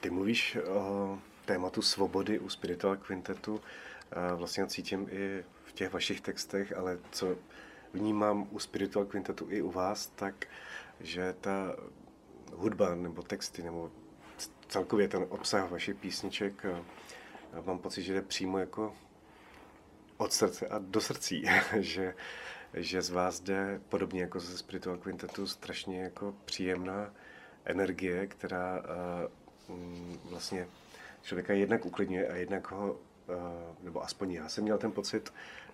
ty 0.00 0.10
mluvíš 0.10 0.58
o 0.66 1.14
tématu 1.46 1.82
svobody 1.82 2.38
u 2.38 2.48
Spiritual 2.48 2.96
Quintetu. 2.96 3.60
Vlastně 4.36 4.66
cítím 4.66 5.08
i 5.10 5.44
v 5.64 5.72
těch 5.72 5.92
vašich 5.92 6.20
textech, 6.20 6.76
ale 6.76 6.98
co 7.10 7.36
vnímám 7.92 8.46
u 8.50 8.58
Spiritual 8.58 9.04
Quintetu 9.04 9.46
i 9.50 9.62
u 9.62 9.70
vás, 9.70 10.06
tak 10.06 10.46
že 11.00 11.34
ta 11.40 11.76
hudba 12.54 12.94
nebo 12.94 13.22
texty 13.22 13.62
nebo 13.62 13.90
celkově 14.68 15.08
ten 15.08 15.26
obsah 15.28 15.70
vašich 15.70 15.96
písniček 15.96 16.66
mám 17.64 17.78
pocit, 17.78 18.02
že 18.02 18.14
jde 18.14 18.22
přímo 18.22 18.58
jako 18.58 18.94
od 20.16 20.32
srdce 20.32 20.66
a 20.66 20.78
do 20.78 21.00
srdcí, 21.00 21.44
že 21.78 22.14
že 22.76 23.02
z 23.02 23.10
vás 23.10 23.40
jde, 23.40 23.80
podobně 23.88 24.20
jako 24.20 24.40
ze 24.40 24.58
Spiritual 24.58 24.96
Quintetu, 24.96 25.46
strašně 25.46 26.02
jako 26.02 26.34
příjemná 26.44 27.10
energie, 27.64 28.26
která 28.26 28.82
uh, 29.68 29.76
vlastně 30.24 30.68
člověka 31.22 31.52
jednak 31.52 31.86
uklidňuje 31.86 32.28
a 32.28 32.34
jednak 32.34 32.70
ho, 32.70 32.92
uh, 32.92 32.98
nebo 33.82 34.04
aspoň 34.04 34.32
já 34.32 34.48
jsem 34.48 34.64
měl 34.64 34.78
ten 34.78 34.92
pocit, 34.92 35.32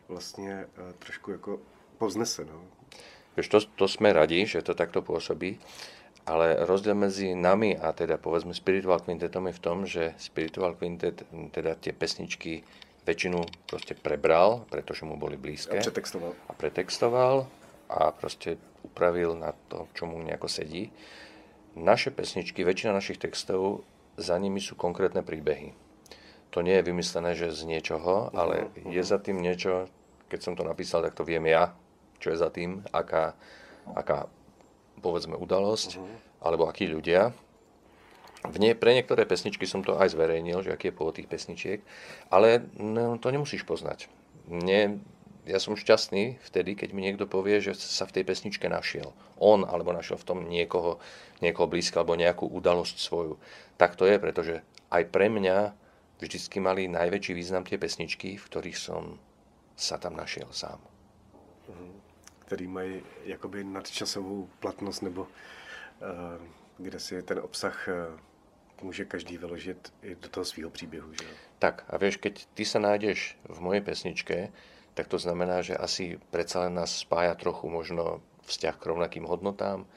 vlastně 0.08 0.66
uh, 0.78 0.92
trošku 0.92 1.30
jako 1.30 1.60
povznese. 1.98 2.44
No. 2.44 2.64
Víš, 3.36 3.48
to, 3.48 3.60
to 3.60 3.88
jsme 3.88 4.12
radi, 4.12 4.46
že 4.46 4.62
to 4.62 4.74
takto 4.74 5.02
pôsobí, 5.02 5.58
ale 6.22 6.62
rozdiel 6.66 6.94
medzi 6.94 7.34
nami 7.34 7.74
a 7.74 7.90
teda 7.90 8.14
povedzme 8.14 8.54
Spiritual 8.54 9.02
Quintetom 9.02 9.50
je 9.50 9.58
v 9.58 9.62
tom, 9.62 9.78
že 9.82 10.14
Spiritual 10.22 10.78
Quintet, 10.78 11.26
teda 11.50 11.74
tie 11.74 11.90
pesničky 11.90 12.62
väčšinu 13.02 13.42
proste 13.66 13.98
prebral, 13.98 14.62
pretože 14.70 15.02
mu 15.02 15.18
boli 15.18 15.34
blízke. 15.34 15.74
A 15.74 15.82
pretextoval. 15.82 16.32
A 16.46 16.52
pretextoval 16.54 17.36
a 17.90 18.14
proste 18.14 18.56
upravil 18.86 19.34
na 19.34 19.52
to, 19.66 19.90
čo 19.92 20.06
mu 20.06 20.22
nejako 20.22 20.46
sedí. 20.46 20.94
Naše 21.74 22.14
pesničky, 22.14 22.62
väčšina 22.62 22.94
našich 22.94 23.18
textov, 23.18 23.82
za 24.14 24.36
nimi 24.38 24.60
sú 24.60 24.76
konkrétne 24.76 25.24
príbehy. 25.24 25.72
To 26.52 26.60
nie 26.60 26.76
je 26.78 26.84
vymyslené, 26.84 27.32
že 27.32 27.48
z 27.48 27.64
niečoho, 27.64 28.28
ale 28.36 28.68
uh-huh. 28.68 28.92
je 28.92 29.02
za 29.02 29.16
tým 29.16 29.40
niečo, 29.40 29.88
keď 30.28 30.40
som 30.40 30.52
to 30.52 30.62
napísal, 30.62 31.00
tak 31.00 31.16
to 31.16 31.24
viem 31.24 31.48
ja, 31.48 31.72
čo 32.20 32.28
je 32.30 32.36
za 32.36 32.52
tým, 32.52 32.84
aká, 32.92 33.32
aká 33.96 34.28
povedzme 35.02 35.34
udalosť, 35.34 35.98
uh-huh. 35.98 36.46
alebo 36.46 36.70
akí 36.70 36.86
ľudia. 36.86 37.34
V 38.42 38.56
nie, 38.58 38.74
pre 38.74 38.94
niektoré 38.94 39.22
pesničky 39.22 39.66
som 39.66 39.86
to 39.86 39.98
aj 39.98 40.14
zverejnil, 40.14 40.66
že 40.66 40.74
aký 40.74 40.90
je 40.90 40.96
pôvod 40.98 41.14
tých 41.14 41.30
pesničiek, 41.30 41.78
ale 42.30 42.66
no, 42.74 43.18
to 43.18 43.30
nemusíš 43.30 43.62
poznať. 43.62 44.10
Mne, 44.50 44.98
ja 45.46 45.58
som 45.62 45.78
šťastný 45.78 46.42
vtedy, 46.42 46.74
keď 46.74 46.90
mi 46.90 47.06
niekto 47.06 47.30
povie, 47.30 47.62
že 47.62 47.74
sa 47.78 48.06
v 48.06 48.18
tej 48.18 48.24
pesničke 48.26 48.66
našiel. 48.66 49.14
On, 49.38 49.62
alebo 49.62 49.94
našiel 49.94 50.18
v 50.18 50.26
tom 50.26 50.38
niekoho, 50.46 50.98
niekoho 51.38 51.70
blízka, 51.70 52.02
alebo 52.02 52.18
nejakú 52.18 52.46
udalosť 52.50 52.96
svoju. 52.98 53.38
Tak 53.78 53.94
to 53.94 54.06
je, 54.06 54.18
pretože 54.18 54.54
aj 54.90 55.02
pre 55.10 55.30
mňa 55.30 55.74
vždycky 56.22 56.62
mali 56.62 56.86
najväčší 56.86 57.34
význam 57.34 57.66
tie 57.66 57.78
pesničky, 57.78 58.38
v 58.38 58.46
ktorých 58.46 58.78
som 58.78 59.18
sa 59.74 59.98
tam 59.98 60.14
našiel 60.14 60.50
sám. 60.50 60.78
Který 62.52 62.68
mají 62.68 63.02
jakoby 63.24 63.64
nadčasovou 63.64 64.48
platnost, 64.60 65.00
nebo 65.00 65.22
uh, 65.22 65.28
kde 66.78 67.00
si 67.00 67.22
ten 67.22 67.38
obsah 67.38 67.88
uh, 67.88 68.20
může 68.84 69.04
každý 69.04 69.38
vyložit 69.38 69.92
i 70.02 70.14
do 70.14 70.28
toho 70.28 70.44
svého 70.44 70.70
příběhu. 70.70 71.12
Že? 71.12 71.24
Tak 71.58 71.84
a 71.88 71.96
vieš, 71.96 72.20
keď 72.20 72.44
ty 72.52 72.68
sa 72.68 72.76
nájdeš 72.76 73.40
v 73.48 73.56
mojej 73.56 73.80
pesničke, 73.80 74.52
tak 74.92 75.08
to 75.08 75.16
znamená, 75.16 75.64
že 75.64 75.80
asi 75.80 76.20
predsa 76.28 76.68
len 76.68 76.76
nás 76.76 76.92
spája 76.92 77.32
trochu 77.40 77.72
možno 77.72 78.20
vzťah 78.44 78.76
k 78.76 78.86
rovnakým 78.86 79.24
hodnotám, 79.24 79.88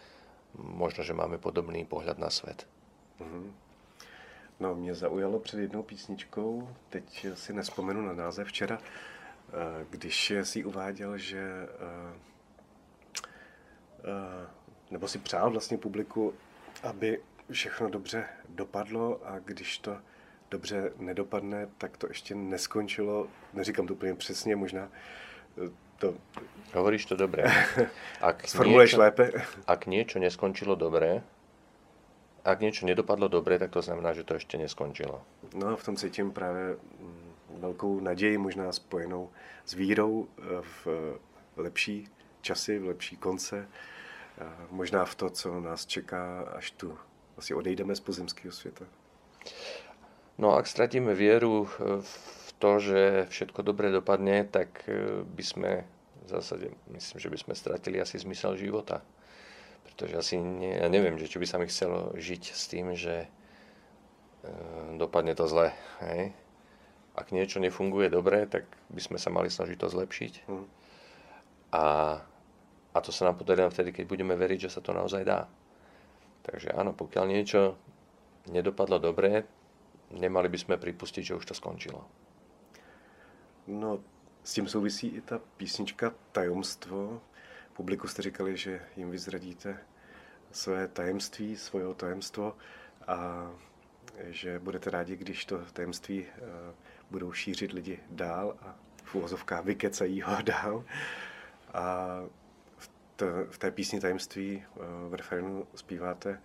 možno, 0.56 1.04
že 1.04 1.12
máme 1.12 1.36
podobný 1.36 1.84
pohľad 1.84 2.24
na 2.24 2.32
svet. 2.32 2.64
Mm-hmm. 3.20 3.52
No, 4.60 4.76
mě 4.76 4.96
zaujalo 4.96 5.40
před 5.40 5.60
jednou 5.60 5.84
písničkou, 5.84 6.70
teď 6.90 7.28
si 7.34 7.54
nespomenu 7.54 8.02
na 8.02 8.14
název 8.14 8.48
včera, 8.48 8.80
eh, 8.80 9.86
když 9.90 10.34
si 10.44 10.64
uváděl, 10.64 11.18
že 11.18 11.40
eh, 11.40 11.68
eh, 12.14 12.35
nebo 14.92 15.08
si 15.08 15.20
přál 15.20 15.52
vlastně 15.52 15.78
publiku, 15.78 16.34
aby 16.84 17.22
všechno 17.52 17.90
dobře 17.90 18.26
dopadlo 18.50 19.22
a 19.26 19.40
když 19.40 19.78
to 19.78 19.98
dobře 20.52 20.92
nedopadne, 20.98 21.68
tak 21.78 21.98
to 21.98 22.08
ještě 22.08 22.36
neskončilo. 22.36 23.28
Neříkám 23.54 23.88
to 23.88 23.94
úplně 23.94 24.16
přesně, 24.16 24.56
možná 24.56 24.90
eh, 25.66 25.70
to... 25.98 26.14
Hovoríš 26.74 27.06
to 27.06 27.16
dobré. 27.16 27.44
Ak 28.22 28.48
Sformuluješ 28.48 28.92
niečo, 28.92 29.02
lépe. 29.02 29.32
Ak 29.68 29.88
niečo 29.88 30.20
neskončilo 30.20 30.76
dobré, 30.76 31.24
ak 32.46 32.62
niečo 32.62 32.86
nedopadlo 32.86 33.28
dobre, 33.28 33.58
tak 33.58 33.72
to 33.72 33.82
znamená, 33.82 34.14
že 34.14 34.22
to 34.22 34.38
ešte 34.38 34.58
neskončilo. 34.58 35.24
No 35.58 35.74
a 35.74 35.76
v 35.76 35.84
tom 35.84 35.96
cítím 35.96 36.32
právě 36.32 36.78
mm, 36.78 37.60
velkou 37.62 38.00
naději, 38.00 38.38
možná 38.38 38.72
spojenou 38.72 39.30
s 39.66 39.74
vírou 39.74 40.28
eh, 40.28 40.44
v 40.62 40.88
lepší 41.58 42.08
časy, 42.46 42.78
v 42.80 42.94
lepší 42.94 43.18
konce, 43.18 43.66
možná 44.70 45.06
v 45.06 45.16
to, 45.16 45.30
co 45.30 45.60
nás 45.60 45.86
čeká, 45.86 46.42
až 46.54 46.72
tu 46.72 46.98
vlastně 47.36 47.56
odejdeme 47.56 47.96
z 47.96 48.00
pozemského 48.00 48.52
světa. 48.52 48.86
No 50.38 50.54
ak 50.54 50.68
stratíme 50.68 51.16
vieru 51.16 51.64
v 52.02 52.54
to, 52.60 52.80
že 52.80 53.26
všetko 53.30 53.62
dobre 53.62 53.88
dopadne, 53.92 54.44
tak 54.44 54.84
by 55.24 55.44
sme 55.44 55.72
v 56.26 56.28
zásade, 56.28 56.68
myslím, 56.92 57.20
že 57.22 57.30
by 57.30 57.38
sme 57.38 57.54
stratili 57.56 58.02
asi 58.02 58.20
zmysel 58.20 58.58
života. 58.58 59.02
Pretože 59.86 60.18
asi 60.18 60.36
ne, 60.42 60.82
ja 60.82 60.90
neviem, 60.90 61.16
že 61.22 61.30
či 61.30 61.40
by 61.40 61.48
sa 61.48 61.62
mi 61.62 61.70
chcelo 61.70 62.12
žiť 62.18 62.44
s 62.52 62.64
tým, 62.68 62.98
že 62.98 63.16
e, 63.24 63.28
dopadne 64.98 65.38
to 65.38 65.48
zle. 65.48 65.72
Hej? 66.04 66.34
Ak 67.16 67.32
niečo 67.32 67.64
nefunguje 67.64 68.12
dobre, 68.12 68.44
tak 68.50 68.68
by 68.92 69.00
sme 69.00 69.18
sa 69.22 69.32
mali 69.32 69.48
snažiť 69.48 69.78
to 69.80 69.88
zlepšiť. 69.88 70.34
Hmm. 70.52 70.68
A, 71.72 71.84
a 72.96 73.04
to 73.04 73.12
sa 73.12 73.28
nám 73.28 73.36
podarí 73.36 73.60
vtedy, 73.68 73.92
keď 73.92 74.08
budeme 74.08 74.40
veriť, 74.40 74.72
že 74.72 74.80
sa 74.80 74.82
to 74.82 74.96
naozaj 74.96 75.28
dá. 75.28 75.52
Takže 76.48 76.72
áno, 76.72 76.96
pokiaľ 76.96 77.26
niečo 77.28 77.76
nedopadlo 78.48 79.04
dobre, 79.04 79.44
nemali 80.16 80.48
by 80.48 80.58
sme 80.58 80.76
pripustiť, 80.80 81.24
že 81.26 81.36
už 81.36 81.46
to 81.46 81.54
skončilo. 81.58 82.08
No, 83.68 84.00
s 84.44 84.54
tím 84.54 84.68
souvisí 84.68 85.08
i 85.08 85.22
ta 85.22 85.42
písnička 85.58 86.14
Tajomstvo, 86.32 87.22
publiku 87.74 88.08
jste 88.08 88.22
říkali, 88.22 88.58
že 88.58 88.80
jim 88.98 89.12
vyzradíte 89.12 89.78
své 90.52 90.88
tajemství, 90.88 91.58
svoje 91.58 91.94
tajemstvo 91.94 92.56
a 93.08 93.50
že 94.24 94.60
budete 94.60 94.90
rádi, 94.90 95.16
když 95.16 95.46
to 95.46 95.58
tajemství 95.74 96.26
eh, 96.26 96.42
budou 97.12 97.32
šířit 97.32 97.72
lidi 97.72 98.00
dál 98.10 98.56
a 98.62 98.76
v 99.04 99.16
úvozovkách 99.16 99.66
vykecají 99.66 100.22
ho 100.22 100.42
dál. 100.44 100.84
A 101.74 102.20
v, 103.16 103.18
to, 103.18 103.58
té 103.58 103.72
písni 103.72 104.00
tajemství 104.00 104.64
eh, 104.64 104.80
v 105.10 105.14
referenu 105.14 105.68
zpíváte 105.76 106.42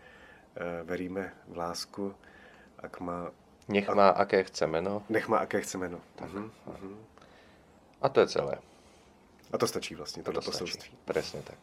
eh, 0.56 0.82
Veríme 0.84 1.32
v 1.48 1.56
lásku, 1.56 2.14
ak 2.78 3.00
má... 3.00 3.30
Nech 3.68 3.88
má, 3.88 4.08
aké 4.08 4.44
chce 4.44 4.66
meno. 4.66 5.02
Nech 5.08 5.28
má, 5.28 5.38
aké 5.38 5.60
chce 5.60 5.78
meno. 5.78 6.00
Tak. 6.16 6.30
Uh-huh, 6.30 6.50
uh-huh. 6.66 6.96
A 8.02 8.08
to 8.08 8.20
je 8.20 8.26
celé. 8.26 8.58
A 9.52 9.58
to 9.58 9.66
stačí 9.66 9.94
vlastne, 9.94 10.22
toto 10.22 10.42
posolství. 10.42 10.90
Presne 11.04 11.42
tak. 11.42 11.58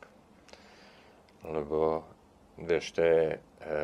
Lebo, 1.43 2.03
vieš, 2.59 2.91
to 2.91 3.01
je... 3.01 3.39
E, 3.63 3.77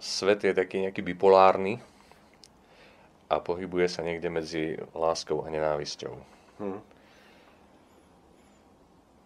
svet 0.00 0.44
je 0.44 0.54
taký 0.54 0.80
nejaký 0.80 1.02
bipolárny 1.02 1.80
a 3.28 3.40
pohybuje 3.40 3.88
sa 3.88 4.04
niekde 4.04 4.28
medzi 4.28 4.76
láskou 4.92 5.44
a 5.44 5.48
nenávisťou. 5.48 6.14
Hmm. 6.60 6.80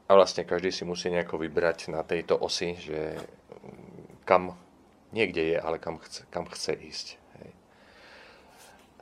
A 0.07 0.15
vlastne 0.15 0.47
každý 0.47 0.71
si 0.71 0.87
musí 0.87 1.11
nejako 1.11 1.43
vybrať 1.43 1.91
na 1.91 2.07
tejto 2.07 2.39
osi, 2.39 2.79
že 2.79 3.19
kam 4.23 4.55
niekde 5.11 5.55
je, 5.55 5.59
ale 5.59 5.83
kam 5.83 5.99
chce, 5.99 6.23
kam 6.31 6.47
chce 6.47 6.73
ísť 6.79 7.07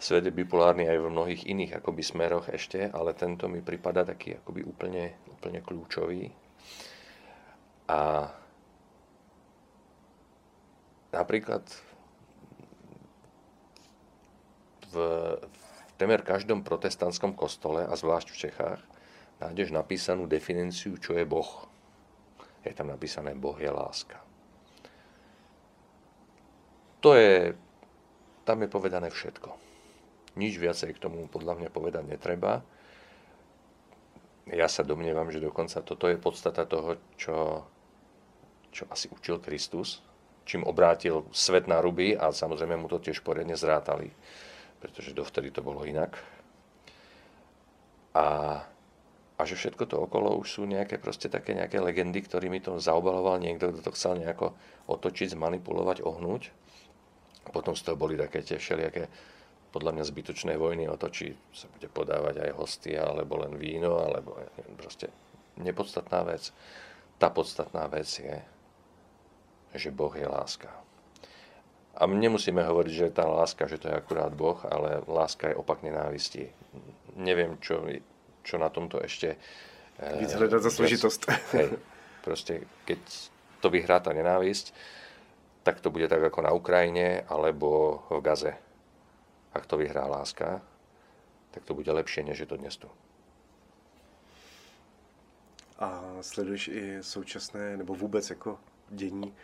svet 0.05 0.29
je 0.29 0.37
bipolárny 0.37 0.85
aj 0.85 1.01
v 1.01 1.09
mnohých 1.09 1.43
iných 1.49 1.81
akoby 1.81 2.05
smeroch 2.05 2.53
ešte, 2.53 2.93
ale 2.93 3.17
tento 3.17 3.49
mi 3.49 3.65
prípada 3.65 4.05
taký 4.05 4.37
akoby 4.37 4.61
úplne, 4.61 5.17
úplne 5.33 5.65
kľúčový. 5.65 6.29
A 7.89 8.29
napríklad 11.09 11.65
v, 14.93 14.95
v 15.41 15.65
temer 15.97 16.21
každom 16.21 16.61
protestantskom 16.61 17.33
kostole, 17.33 17.89
a 17.89 17.95
zvlášť 17.97 18.29
v 18.29 18.41
Čechách, 18.45 18.81
nájdeš 19.39 19.75
napísanú 19.75 20.29
definíciu, 20.29 20.99
čo 20.99 21.17
je 21.19 21.25
Boh. 21.27 21.67
Je 22.65 22.73
tam 22.73 22.89
napísané, 22.89 23.37
Boh 23.37 23.57
je 23.61 23.69
láska. 23.69 24.19
To 27.05 27.13
je, 27.13 27.53
tam 28.49 28.65
je 28.65 28.69
povedané 28.73 29.13
všetko. 29.13 29.53
Nič 30.41 30.57
viacej 30.57 30.97
k 30.97 31.03
tomu 31.05 31.29
podľa 31.29 31.61
mňa 31.61 31.69
povedať 31.69 32.05
netreba. 32.09 32.65
Ja 34.49 34.69
sa 34.69 34.85
domnievam, 34.85 35.29
že 35.29 35.45
dokonca 35.45 35.85
toto 35.85 36.09
je 36.09 36.17
podstata 36.17 36.65
toho, 36.65 36.97
čo, 37.21 37.65
čo 38.73 38.89
asi 38.89 39.13
učil 39.13 39.41
Kristus, 39.41 40.01
čím 40.45 40.65
obrátil 40.65 41.25
svet 41.33 41.69
na 41.69 41.81
ruby 41.81 42.13
a 42.17 42.33
samozrejme 42.33 42.77
mu 42.77 42.89
to 42.89 43.01
tiež 43.01 43.25
poriadne 43.25 43.57
zrátali, 43.57 44.13
pretože 44.81 45.17
dovtedy 45.17 45.49
to 45.53 45.65
bolo 45.65 45.85
inak. 45.85 46.17
A, 48.17 48.61
a 49.35 49.43
že 49.43 49.59
všetko 49.59 49.91
to 49.91 49.97
okolo 49.99 50.39
už 50.39 50.47
sú 50.47 50.63
nejaké 50.63 51.03
proste 51.03 51.27
také 51.27 51.59
nejaké 51.59 51.83
legendy, 51.83 52.23
ktorými 52.23 52.63
to 52.63 52.79
zaobaloval 52.79 53.43
niekto, 53.43 53.75
kto 53.75 53.81
to 53.83 53.95
chcel 53.99 54.15
nejako 54.15 54.55
otočiť, 54.87 55.35
zmanipulovať, 55.35 56.07
ohnúť. 56.07 56.55
Potom 57.51 57.75
z 57.75 57.83
toho 57.83 57.99
boli 57.99 58.15
také 58.15 58.47
tie 58.47 58.63
všelijaké 58.63 59.11
podľa 59.75 59.91
mňa 59.99 60.05
zbytočné 60.07 60.55
vojny 60.55 60.87
o 60.87 60.95
to, 60.95 61.11
či 61.11 61.35
sa 61.51 61.67
bude 61.67 61.91
podávať 61.91 62.47
aj 62.47 62.51
hostia, 62.55 63.11
alebo 63.11 63.43
len 63.43 63.59
víno, 63.59 63.99
alebo 63.99 64.39
neviem, 64.39 64.79
proste 64.79 65.11
nepodstatná 65.59 66.23
vec. 66.23 66.55
Tá 67.19 67.27
podstatná 67.27 67.91
vec 67.91 68.07
je, 68.07 68.39
že 69.75 69.91
Boh 69.91 70.15
je 70.15 70.31
láska. 70.31 70.71
A 71.99 72.07
nemusíme 72.07 72.63
hovoriť, 72.63 72.95
že 72.95 73.17
tá 73.19 73.27
láska, 73.27 73.67
že 73.67 73.83
to 73.83 73.91
je 73.91 73.99
akurát 73.99 74.31
Boh, 74.31 74.59
ale 74.67 75.03
láska 75.11 75.51
je 75.51 75.59
opak 75.59 75.83
nenávisti. 75.83 76.55
Neviem, 77.19 77.59
čo, 77.59 77.83
čo 78.45 78.61
na 78.61 78.69
tomto 78.69 79.01
ešte... 79.01 79.41
Víc 80.21 80.31
hľadať 80.31 80.61
za 80.61 80.71
složitosť. 80.71 81.21
Hej, 81.57 81.81
proste, 82.21 82.69
keď 82.85 83.01
to 83.59 83.73
vyhrá 83.73 83.99
tá 83.99 84.13
nenávisť, 84.13 84.77
tak 85.65 85.81
to 85.81 85.89
bude 85.89 86.07
tak 86.13 86.21
ako 86.21 86.45
na 86.45 86.53
Ukrajine 86.53 87.25
alebo 87.25 88.03
v 88.13 88.21
Gaze 88.21 88.55
ak 89.55 89.67
to 89.67 89.77
vyhrá 89.77 90.07
láska, 90.07 90.63
tak 91.51 91.65
to 91.65 91.75
bude 91.75 91.93
lepšie, 91.93 92.27
než 92.27 92.39
je 92.39 92.47
to 92.47 92.57
dnes 92.57 92.77
tu. 92.77 92.91
A 95.79 96.19
sleduješ 96.21 96.69
i 96.69 96.99
současné, 97.03 97.77
nebo 97.77 97.95
vůbec 97.95 98.31
jako 98.31 98.59
dění 98.91 99.35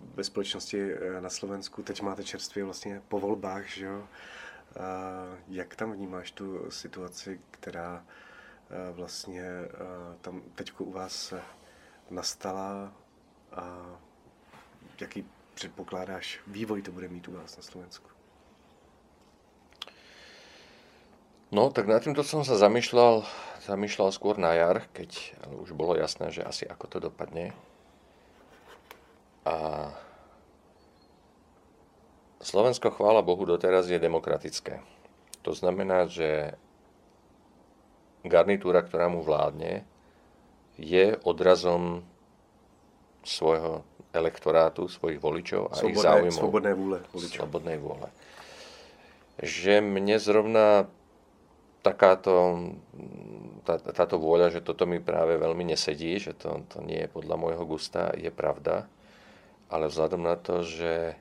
ve 0.00 0.24
společnosti 0.24 0.92
eh, 0.92 1.20
na 1.20 1.30
Slovensku. 1.30 1.82
Teď 1.82 2.02
máte 2.02 2.24
čerstvě 2.24 2.64
vlastně 2.64 3.02
po 3.08 3.20
volbách, 3.20 3.68
že 3.68 3.84
jo? 3.84 4.08
A 4.80 4.88
jak 5.48 5.76
tam 5.76 5.92
vnímáš 5.92 6.30
tu 6.30 6.70
situaci, 6.70 7.40
která 7.50 8.04
eh, 8.04 8.27
vlastně 8.92 9.42
eh, 9.42 9.68
tam 10.20 10.42
teď 10.54 10.72
u 10.78 10.92
vás 10.92 11.34
nastala 12.10 12.92
a 13.52 13.96
jaký 15.00 15.26
předpokládáš 15.54 16.40
vývoj 16.46 16.82
to 16.82 16.92
bude 16.92 17.08
mít 17.08 17.28
u 17.28 17.32
vás 17.32 17.56
na 17.56 17.62
Slovensku? 17.62 18.08
No, 21.48 21.72
tak 21.72 21.88
nad 21.88 22.04
týmto 22.04 22.20
som 22.20 22.44
sa 22.44 22.60
zamýšľal, 22.60 23.24
zamýšľal 23.64 24.12
skôr 24.12 24.36
na 24.36 24.52
jar, 24.52 24.84
keď 24.92 25.32
už 25.64 25.72
bolo 25.72 25.96
jasné, 25.96 26.28
že 26.28 26.44
asi 26.44 26.68
ako 26.68 26.86
to 26.92 26.98
dopadne. 27.08 27.56
A 29.48 29.88
Slovensko, 32.44 32.92
chvála 32.92 33.24
Bohu, 33.24 33.48
doteraz 33.48 33.88
je 33.88 33.96
demokratické. 33.96 34.84
To 35.40 35.56
znamená, 35.56 36.04
že 36.04 36.52
garnitúra, 38.28 38.84
ktorá 38.84 39.08
mu 39.08 39.24
vládne, 39.24 39.82
je 40.78 41.18
odrazom 41.26 42.06
svojho 43.26 43.82
elektorátu, 44.14 44.88
svojich 44.88 45.20
voličov 45.20 45.68
a 45.68 45.74
svobodné, 45.76 45.92
ich 45.92 45.98
záujmov. 46.00 46.40
Svobodnej 46.40 46.74
vôle 46.74 46.98
voličov. 47.12 47.40
Slobodnej 47.44 47.78
vôle. 47.82 48.08
Že 49.38 49.84
mne 49.84 50.16
zrovna 50.16 50.66
takáto, 51.84 52.34
tá, 53.62 53.78
táto 53.78 54.16
vôľa, 54.18 54.58
že 54.58 54.60
toto 54.64 54.88
mi 54.88 54.98
práve 54.98 55.38
veľmi 55.38 55.72
nesedí, 55.72 56.18
že 56.18 56.34
to, 56.34 56.64
to 56.68 56.82
nie 56.82 57.06
je 57.06 57.10
podľa 57.10 57.36
môjho 57.38 57.64
gusta, 57.68 58.12
je 58.16 58.32
pravda. 58.32 58.88
Ale 59.68 59.92
vzhľadom 59.92 60.24
na 60.24 60.36
to, 60.40 60.64
že 60.64 61.14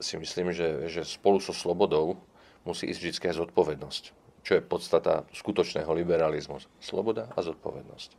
si 0.00 0.16
myslím, 0.16 0.52
že, 0.52 0.88
že 0.88 1.04
spolu 1.04 1.40
so 1.40 1.52
slobodou 1.52 2.20
musí 2.64 2.88
ísť 2.88 3.00
vždy 3.00 3.28
aj 3.32 3.36
zodpovednosť. 3.40 4.04
Čo 4.40 4.58
je 4.58 4.62
podstata 4.64 5.28
skutočného 5.36 5.90
liberalizmu. 5.92 6.58
Sloboda 6.80 7.28
a 7.34 7.38
zodpovednosť. 7.44 8.10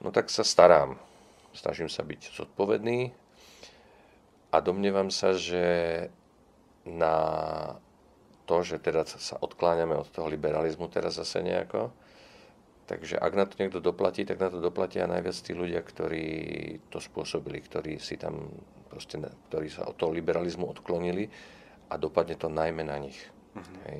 No 0.00 0.10
tak 0.10 0.32
sa 0.32 0.44
starám. 0.44 0.96
Snažím 1.54 1.86
sa 1.86 2.02
byť 2.02 2.34
zodpovedný 2.34 3.14
a 4.50 4.56
domnievam 4.58 5.10
sa, 5.10 5.34
že 5.34 5.62
na 6.82 7.16
to, 8.44 8.60
že 8.60 8.82
teda 8.82 9.06
sa 9.08 9.40
odkláňame 9.40 9.96
od 9.96 10.10
toho 10.12 10.28
liberalizmu 10.28 10.90
teraz 10.92 11.16
zase 11.16 11.40
nejako. 11.40 11.94
Takže 12.84 13.16
ak 13.16 13.32
na 13.32 13.48
to 13.48 13.56
niekto 13.56 13.80
doplatí, 13.80 14.28
tak 14.28 14.36
na 14.36 14.52
to 14.52 14.60
doplatia 14.60 15.08
najviac 15.08 15.32
tí 15.40 15.56
ľudia, 15.56 15.80
ktorí 15.80 16.26
to 16.92 17.00
spôsobili, 17.00 17.64
ktorí 17.64 17.96
si 17.96 18.20
tam 18.20 18.52
proste, 18.92 19.16
ktorí 19.48 19.72
sa 19.72 19.88
od 19.88 19.96
toho 19.96 20.12
liberalizmu 20.12 20.68
odklonili 20.68 21.24
a 21.88 21.96
dopadne 21.96 22.36
to 22.36 22.52
najmä 22.52 22.84
na 22.84 23.00
nich. 23.00 23.16
Mm-hmm. 23.56 23.78
Hej. 23.88 23.98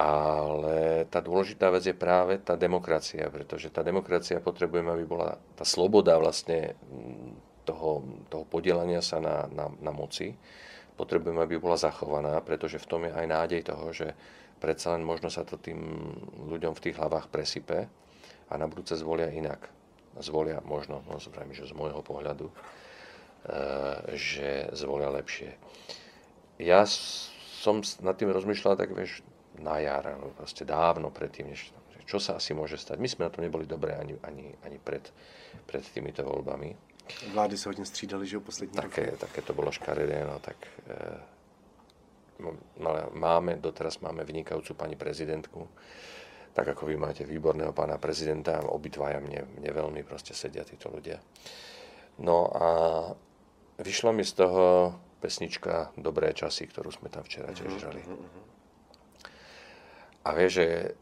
Ale 0.00 1.04
tá 1.12 1.20
dôležitá 1.20 1.68
vec 1.68 1.84
je 1.84 1.92
práve 1.92 2.40
tá 2.40 2.56
demokracia, 2.56 3.28
pretože 3.28 3.68
tá 3.68 3.84
demokracia 3.84 4.40
potrebujeme, 4.40 4.88
aby 4.88 5.04
bola 5.04 5.36
tá 5.52 5.68
sloboda 5.68 6.16
vlastne 6.16 6.72
toho, 7.68 8.00
toho 8.32 8.48
podielania 8.48 9.04
sa 9.04 9.20
na, 9.20 9.44
na, 9.52 9.68
na 9.68 9.92
moci, 9.92 10.32
potrebujeme, 10.96 11.44
aby 11.44 11.60
bola 11.60 11.76
zachovaná, 11.76 12.40
pretože 12.40 12.80
v 12.80 12.88
tom 12.88 13.04
je 13.04 13.12
aj 13.12 13.26
nádej 13.28 13.60
toho, 13.68 13.92
že 13.92 14.16
predsa 14.56 14.96
len 14.96 15.04
možno 15.04 15.28
sa 15.28 15.44
to 15.44 15.60
tým 15.60 15.80
ľuďom 16.48 16.72
v 16.72 16.82
tých 16.88 16.96
hlavách 16.96 17.28
presype 17.28 17.84
a 18.48 18.52
na 18.56 18.64
budúce 18.68 18.96
zvolia 18.96 19.28
inak. 19.28 19.68
Zvolia 20.16 20.64
možno, 20.64 21.04
no 21.08 21.20
zvrajme, 21.20 21.52
že 21.52 21.68
z 21.68 21.76
môjho 21.76 22.00
pohľadu, 22.00 22.48
e, 22.48 22.54
že 24.16 24.68
zvolia 24.76 25.08
lepšie. 25.12 25.56
Ja 26.60 26.84
som 27.60 27.80
nad 28.04 28.16
tým 28.20 28.32
rozmýšľal 28.32 28.76
tak, 28.76 28.92
vieš, 28.92 29.24
na 29.60 29.78
jar, 29.78 30.16
proste 30.34 30.64
dávno 30.64 31.12
predtým, 31.12 31.52
než, 31.52 31.70
čo 32.08 32.18
sa 32.18 32.36
asi 32.40 32.56
môže 32.56 32.80
stať. 32.80 32.96
My 32.98 33.08
sme 33.08 33.28
na 33.28 33.32
to 33.32 33.44
neboli 33.44 33.68
dobré 33.68 33.94
ani, 33.94 34.16
ani, 34.24 34.50
ani 34.64 34.78
pred, 34.80 35.04
pred 35.68 35.84
týmito 35.84 36.24
voľbami. 36.24 36.90
Vlády 37.34 37.58
sa 37.58 37.74
hodne 37.74 37.86
střídali, 37.86 38.26
že 38.26 38.38
poslední 38.38 38.74
také, 38.74 39.14
roky. 39.14 39.20
také 39.20 39.40
to 39.42 39.52
bolo 39.52 39.74
škaredé, 39.74 40.22
no 40.26 40.38
tak 40.38 40.56
e, 40.86 42.50
máme, 43.14 43.58
doteraz 43.58 43.98
máme 44.00 44.24
vynikajúcu 44.24 44.74
pani 44.74 44.96
prezidentku, 44.96 45.68
tak 46.54 46.74
ako 46.74 46.86
vy 46.86 46.96
máte 46.98 47.22
výborného 47.26 47.74
pána 47.74 47.98
prezidenta, 47.98 48.62
obidvaja 48.62 49.22
mne, 49.22 49.46
mne 49.58 49.70
veľmi 49.70 50.02
proste 50.02 50.34
sedia 50.34 50.66
títo 50.66 50.90
ľudia. 50.90 51.18
No 52.20 52.50
a 52.50 52.68
vyšla 53.80 54.10
mi 54.12 54.26
z 54.26 54.44
toho 54.44 54.94
pesnička 55.20 55.92
Dobré 56.00 56.32
časy, 56.32 56.66
ktorú 56.66 56.90
sme 56.90 57.12
tam 57.12 57.22
včera 57.22 57.52
tiež 57.52 57.70
mhm, 57.70 57.80
hrali. 57.80 58.02
A 60.30 60.34
vie, 60.34 60.46
že 60.46 60.94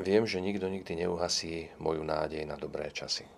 viem, 0.00 0.24
že 0.24 0.40
nikto 0.40 0.64
nikdy 0.68 0.96
neuhasí 0.96 1.68
moju 1.76 2.00
nádej 2.00 2.40
na 2.48 2.56
dobré 2.56 2.88
časy. 2.88 3.28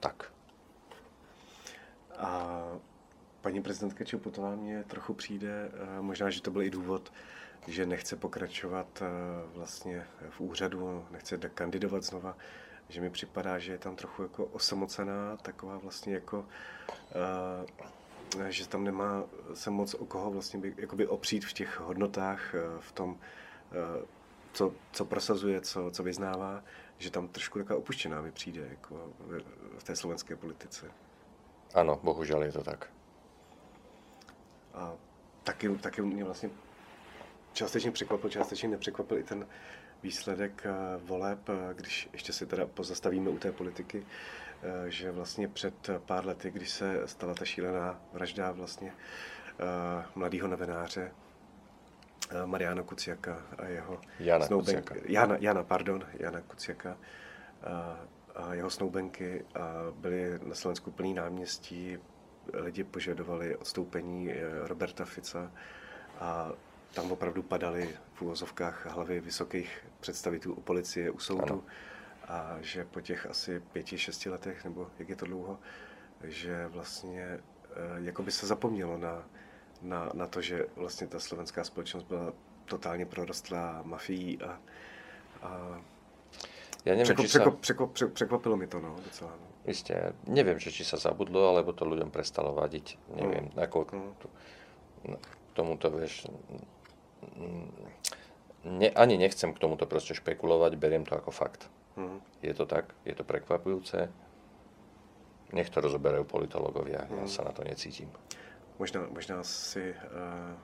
Tak. 0.00 0.32
A 2.16 2.62
paní 3.40 3.62
prezidentka 3.62 4.04
Čeputová 4.04 4.56
mě 4.56 4.84
trochu 4.84 5.14
přijde, 5.14 5.68
eh, 5.68 6.00
možná, 6.00 6.30
že 6.30 6.42
to 6.42 6.50
byl 6.50 6.62
i 6.62 6.70
důvod, 6.70 7.12
že 7.68 7.86
nechce 7.86 8.16
pokračovat 8.16 9.02
eh, 9.02 9.06
vlastně 9.54 10.06
v 10.30 10.40
úřadu, 10.40 11.04
nechce 11.10 11.38
kandidovat 11.38 12.02
znova, 12.02 12.36
že 12.88 13.00
mi 13.00 13.10
připadá, 13.10 13.58
že 13.58 13.72
je 13.72 13.78
tam 13.78 13.96
trochu 13.96 14.22
jako 14.22 14.44
osamocená, 14.44 15.36
taková 15.36 15.78
vlastně 15.78 16.14
jako 16.14 16.38
uh, 16.38 17.88
že 18.48 18.68
tam 18.68 18.84
nemá 18.84 19.24
se 19.54 19.70
moc 19.70 19.94
o 19.94 20.06
koho 20.06 20.30
vlastně 20.30 20.60
by, 20.60 20.74
jakoby 20.76 21.06
opřít 21.06 21.44
v 21.44 21.52
těch 21.52 21.80
hodnotách, 21.80 22.54
eh, 22.54 22.60
v 22.80 22.92
tom, 22.92 23.18
eh, 23.72 24.06
co, 24.52 24.72
co 24.92 25.04
prosazuje, 25.04 25.60
co, 25.60 25.90
co 25.90 26.02
vyznává, 26.02 26.64
že 26.98 27.10
tam 27.10 27.28
trošku 27.28 27.58
taková 27.58 27.78
opuštěná 27.78 28.22
mi 28.22 28.32
přijde 28.32 28.66
jako 28.70 29.12
v, 29.78 29.84
té 29.84 29.96
slovenské 29.96 30.36
politice. 30.36 30.90
Ano, 31.74 32.00
bohužel 32.02 32.42
je 32.42 32.52
to 32.52 32.62
tak. 32.62 32.90
A 34.74 34.92
taky, 35.44 35.68
taky 35.68 36.02
mě 36.02 36.24
vlastně 36.24 36.50
částečně 37.52 37.90
překvapil, 37.90 38.30
částečně 38.30 38.68
nepřekvapil 38.68 39.18
i 39.18 39.22
ten 39.22 39.46
výsledek 40.02 40.66
eh, 40.66 40.72
voleb, 41.04 41.38
když 41.72 42.08
ještě 42.12 42.32
si 42.32 42.46
teda 42.46 42.66
pozastavíme 42.66 43.30
u 43.30 43.38
té 43.38 43.52
politiky, 43.52 44.06
že 44.88 45.10
vlastně 45.10 45.48
před 45.48 45.90
pár 46.06 46.26
lety, 46.26 46.50
když 46.50 46.70
se 46.70 47.08
stala 47.08 47.34
ta 47.34 47.44
šílená 47.44 48.00
vražda 48.12 48.50
vlastně 48.50 48.92
eh, 48.92 50.04
mladého 50.14 50.48
novináře 50.48 51.12
eh, 52.30 52.46
Mariana 52.46 52.82
Kuciaka 52.82 53.42
a 53.58 53.64
jeho 53.66 54.00
Jana 54.18 54.48
Kuciaka. 54.48 54.94
Jana, 55.04 55.36
Jana, 55.40 55.62
pardon, 55.62 56.04
Jana 56.12 56.40
Kuciaka 56.40 56.96
a, 57.62 58.00
a 58.34 58.54
jeho 58.54 58.70
snoubenky 58.70 59.44
a 59.54 59.92
byli 59.96 60.38
na 60.42 60.54
Slovensku 60.54 60.90
plný 60.90 61.14
náměstí, 61.14 61.98
lidi 62.52 62.84
požadovali 62.84 63.56
odstoupení 63.56 64.32
Roberta 64.62 65.04
Fica 65.04 65.50
a 66.20 66.52
tam 66.94 67.12
opravdu 67.12 67.42
padaly 67.42 67.96
v 68.14 68.22
úvozovkách 68.22 68.86
hlavy 68.86 69.20
vysokých 69.20 69.86
představitelů 70.00 70.54
u 70.54 70.60
policie, 70.60 71.10
u 71.10 71.18
soudu. 71.18 71.52
Ano 71.52 71.62
a 72.28 72.56
že 72.60 72.84
po 72.84 73.00
těch 73.00 73.26
asi 73.26 73.60
pěti, 73.60 73.98
šesti 73.98 74.30
letech, 74.30 74.64
nebo 74.64 74.90
jak 74.98 75.08
je 75.08 75.16
to 75.16 75.26
dlouho, 75.26 75.58
že 76.24 76.66
vlastně 76.66 77.22
eh, 77.22 77.40
jako 77.96 78.22
by 78.22 78.30
se 78.30 78.46
zapomnělo 78.46 78.98
na, 78.98 79.28
na, 79.82 80.10
na 80.14 80.26
to, 80.26 80.42
že 80.42 80.66
vlastně 80.76 81.06
ta 81.06 81.20
slovenská 81.20 81.64
společnost 81.64 82.04
byla 82.04 82.32
totálně 82.64 83.06
prorostlá 83.06 83.82
mafií 83.84 84.42
a, 84.42 84.60
a 85.42 85.80
ja 86.84 86.92
neviem, 86.92 87.16
překvap, 87.16 87.24
či 87.24 87.28
sa... 87.32 87.38
překvap, 87.38 87.90
překvap, 87.90 88.12
překvapilo 88.12 88.56
mi 88.56 88.66
to, 88.66 88.80
no, 88.80 88.96
docela. 89.04 89.32
No. 89.40 89.46
Isté, 89.64 90.12
neviem, 90.28 90.60
že 90.60 90.68
či 90.68 90.84
sa 90.84 91.00
zabudlo, 91.00 91.48
alebo 91.48 91.72
to 91.72 91.88
ľuďom 91.88 92.12
prestalo 92.12 92.52
vadiť. 92.52 93.00
Neviem, 93.16 93.48
mm. 93.48 93.56
ako 93.56 93.78
mm. 93.88 95.16
Tomuto, 95.56 95.88
vieš, 95.88 96.28
ne, 98.64 98.88
ani 98.92 99.14
nechcem 99.16 99.54
k 99.54 99.60
tomuto 99.62 99.88
proste 99.88 100.12
špekulovať, 100.12 100.76
beriem 100.76 101.08
to 101.08 101.16
ako 101.16 101.32
fakt. 101.32 101.72
Mm. 101.96 102.20
Je 102.42 102.54
to 102.54 102.66
tak? 102.66 102.94
Je 103.04 103.14
to 103.14 103.24
prekvapujúce? 103.24 104.10
Nech 105.54 105.70
to 105.70 105.78
rozoberajú 105.80 106.26
politológovia, 106.26 107.06
mm. 107.06 107.22
ja 107.22 107.26
sa 107.30 107.46
na 107.46 107.52
to 107.54 107.62
necítim. 107.62 108.10
Možná, 108.78 109.06
možná 109.06 109.38
si 109.46 109.94
uh, 109.94 110.58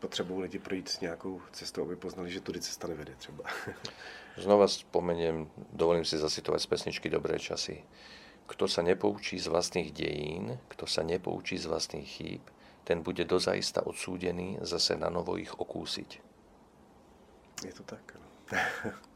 potřebují 0.00 0.42
lidi 0.42 0.58
projít 0.58 0.88
s 0.88 1.00
nějakou 1.00 1.42
cestou, 1.52 1.82
aby 1.82 1.96
poznali, 1.96 2.30
že 2.30 2.40
tudy 2.40 2.60
cesta 2.60 2.88
nevede 2.88 3.14
třeba. 3.14 3.44
Znova 4.36 4.68
spomeniem, 4.68 5.50
dovolím 5.72 6.04
si 6.04 6.18
zacitovať 6.18 6.60
z 6.62 6.66
pesničky 6.66 7.10
Dobré 7.10 7.38
časy. 7.38 7.84
Kto 8.46 8.64
sa 8.68 8.80
nepoučí 8.80 9.36
z 9.36 9.52
vlastných 9.52 9.92
dejín, 9.92 10.56
kto 10.72 10.86
sa 10.88 11.04
nepoučí 11.04 11.58
z 11.58 11.68
vlastných 11.68 12.08
chýb, 12.08 12.42
ten 12.84 13.04
bude 13.04 13.28
dozajista 13.28 13.84
odsúdený 13.84 14.56
zase 14.64 14.96
na 14.96 15.12
novo 15.12 15.36
ich 15.36 15.52
okúsiť. 15.52 16.10
Je 17.66 17.72
to 17.76 17.82
tak. 17.84 18.16
No. 18.16 18.24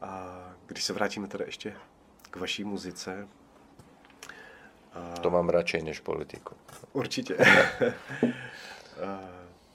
A 0.00 0.40
když 0.66 0.84
se 0.84 0.92
vrátíme 0.92 1.28
teda 1.28 1.44
ještě 1.44 1.76
k 2.30 2.36
vaší 2.36 2.64
muzice. 2.64 3.28
A... 4.92 5.20
To 5.20 5.30
mám 5.30 5.48
radšej 5.48 5.82
než 5.82 6.00
politiku. 6.00 6.54
Určitě. 6.92 7.36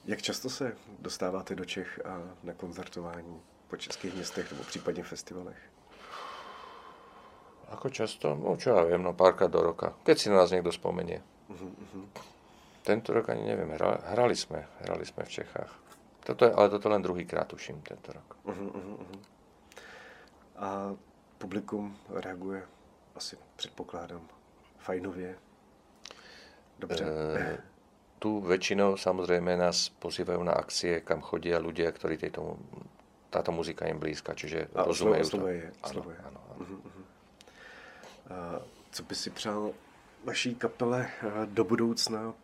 jak 0.04 0.22
často 0.22 0.50
se 0.50 0.76
dostáváte 0.98 1.54
do 1.54 1.64
Čech 1.64 2.00
a 2.04 2.22
na 2.42 2.52
koncertování 2.52 3.40
po 3.68 3.76
českých 3.76 4.14
městech 4.14 4.52
nebo 4.52 4.64
případně 4.64 5.02
festivalech? 5.02 5.58
Ako 7.66 7.90
často? 7.90 8.38
No 8.38 8.54
čo 8.54 8.78
ja 8.78 8.86
viem, 8.86 9.02
no 9.02 9.10
párkrát 9.10 9.50
do 9.50 9.58
roka. 9.58 9.98
Keď 10.06 10.16
si 10.18 10.30
na 10.30 10.38
nás 10.38 10.54
niekto 10.54 10.70
spomenie. 10.70 11.18
Uh-huh. 11.50 12.06
Tento 12.86 13.10
rok 13.10 13.26
ani 13.26 13.42
neviem, 13.42 13.74
hrali, 13.74 13.98
hrali 14.06 14.36
sme, 14.38 14.70
hrali 14.86 15.02
sme 15.02 15.26
v 15.26 15.42
Čechách. 15.42 15.72
Toto 16.22 16.46
je, 16.46 16.54
ale 16.54 16.70
toto 16.70 16.86
len 16.86 17.02
druhý 17.02 17.26
krát, 17.26 17.50
tuším, 17.50 17.82
tento 17.82 18.14
rok. 18.14 18.38
Uh-huh, 18.46 18.70
uh-huh 18.70 19.18
a 20.58 20.96
publikum 21.38 21.96
reaguje 22.10 22.62
asi 23.14 23.36
předpokládám 23.56 24.28
fajnově. 24.78 25.38
Dobře. 26.78 27.04
E, 27.04 27.58
tu 28.18 28.40
väčšinou 28.40 28.96
samozrejme 28.96 29.56
nás 29.56 29.92
pozývajú 30.00 30.40
na 30.40 30.56
akcie, 30.56 31.00
kam 31.04 31.20
chodia 31.20 31.60
ľudia, 31.60 31.92
ktorí 31.92 32.16
tejto, 32.16 32.56
táto 33.28 33.52
muzika 33.52 33.84
im 33.88 34.00
blízka, 34.00 34.32
čiže 34.32 34.72
a 34.72 34.88
rozumejú 34.88 35.24
to. 35.28 35.46
Je, 35.48 35.68
ano, 35.84 36.00
ano, 36.02 36.40
ano. 36.40 36.40
Uh-huh, 36.58 36.80
uh-huh. 36.80 37.04
A 38.32 38.36
co 38.90 39.02
by 39.02 39.14
si 39.14 39.30
přál 39.30 39.72
vaší 40.24 40.54
kapele 40.54 41.06
eh, 41.06 41.46
do 41.46 41.64
budoucna, 41.64 42.34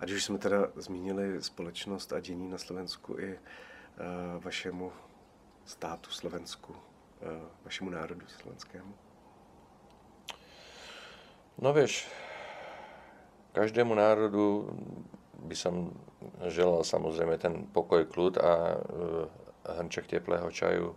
ať 0.00 0.10
už 0.10 0.24
jsme 0.24 0.38
teda 0.38 0.68
zmínili 0.76 1.42
společnost 1.42 2.12
a 2.12 2.20
dění 2.20 2.48
na 2.48 2.58
Slovensku 2.58 3.18
i 3.18 3.32
uh, 3.32 4.44
vašemu 4.44 4.92
státu 5.66 6.10
Slovensku, 6.10 6.76
Eh, 7.18 7.26
vašemu 7.66 7.90
národu 7.90 8.22
slovenskému? 8.30 8.94
No 11.58 11.74
vieš, 11.74 12.06
každému 13.50 13.90
národu 13.90 14.70
by 15.42 15.56
som 15.58 15.98
želal 16.46 16.86
samozrejme 16.86 17.34
ten 17.42 17.66
pokoj, 17.74 18.06
kľud 18.06 18.38
a 18.38 18.50
eh, 18.70 19.26
hrnček 19.66 20.06
teplého 20.06 20.46
čaju 20.54 20.94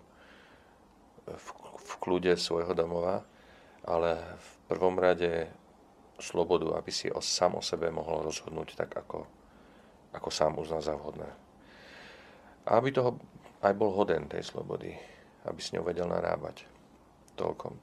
v, 1.25 1.47
v 1.81 1.91
kľude 1.97 2.37
svojho 2.37 2.77
domova, 2.77 3.25
ale 3.81 4.21
v 4.37 4.49
prvom 4.69 5.01
rade 5.01 5.49
slobodu, 6.21 6.77
aby 6.77 6.93
si 6.93 7.09
o, 7.09 7.17
sám 7.17 7.57
o 7.57 7.65
sebe 7.65 7.89
mohol 7.89 8.21
rozhodnúť 8.29 8.77
tak, 8.77 8.93
ako, 8.93 9.25
ako 10.13 10.29
sám 10.29 10.61
uzná 10.61 10.85
za 10.85 10.93
vhodné. 10.93 11.33
A 12.69 12.77
aby 12.77 12.93
toho 12.93 13.17
aj 13.65 13.73
bol 13.73 13.89
hoden 13.89 14.29
tej 14.29 14.45
slobody 14.45 14.93
aby 15.45 15.59
s 15.61 15.73
ňou 15.73 15.85
vedel 15.85 16.05
narábať. 16.05 16.65
Toľko 17.33 17.73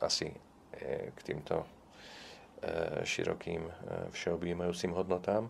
asi 0.00 0.30
e, 0.30 0.36
k 1.12 1.18
týmto 1.20 1.62
e, 1.62 1.66
širokým 3.04 3.62
e, 3.68 3.72
všeobjímajúcim 4.12 4.92
hodnotám. 4.96 5.48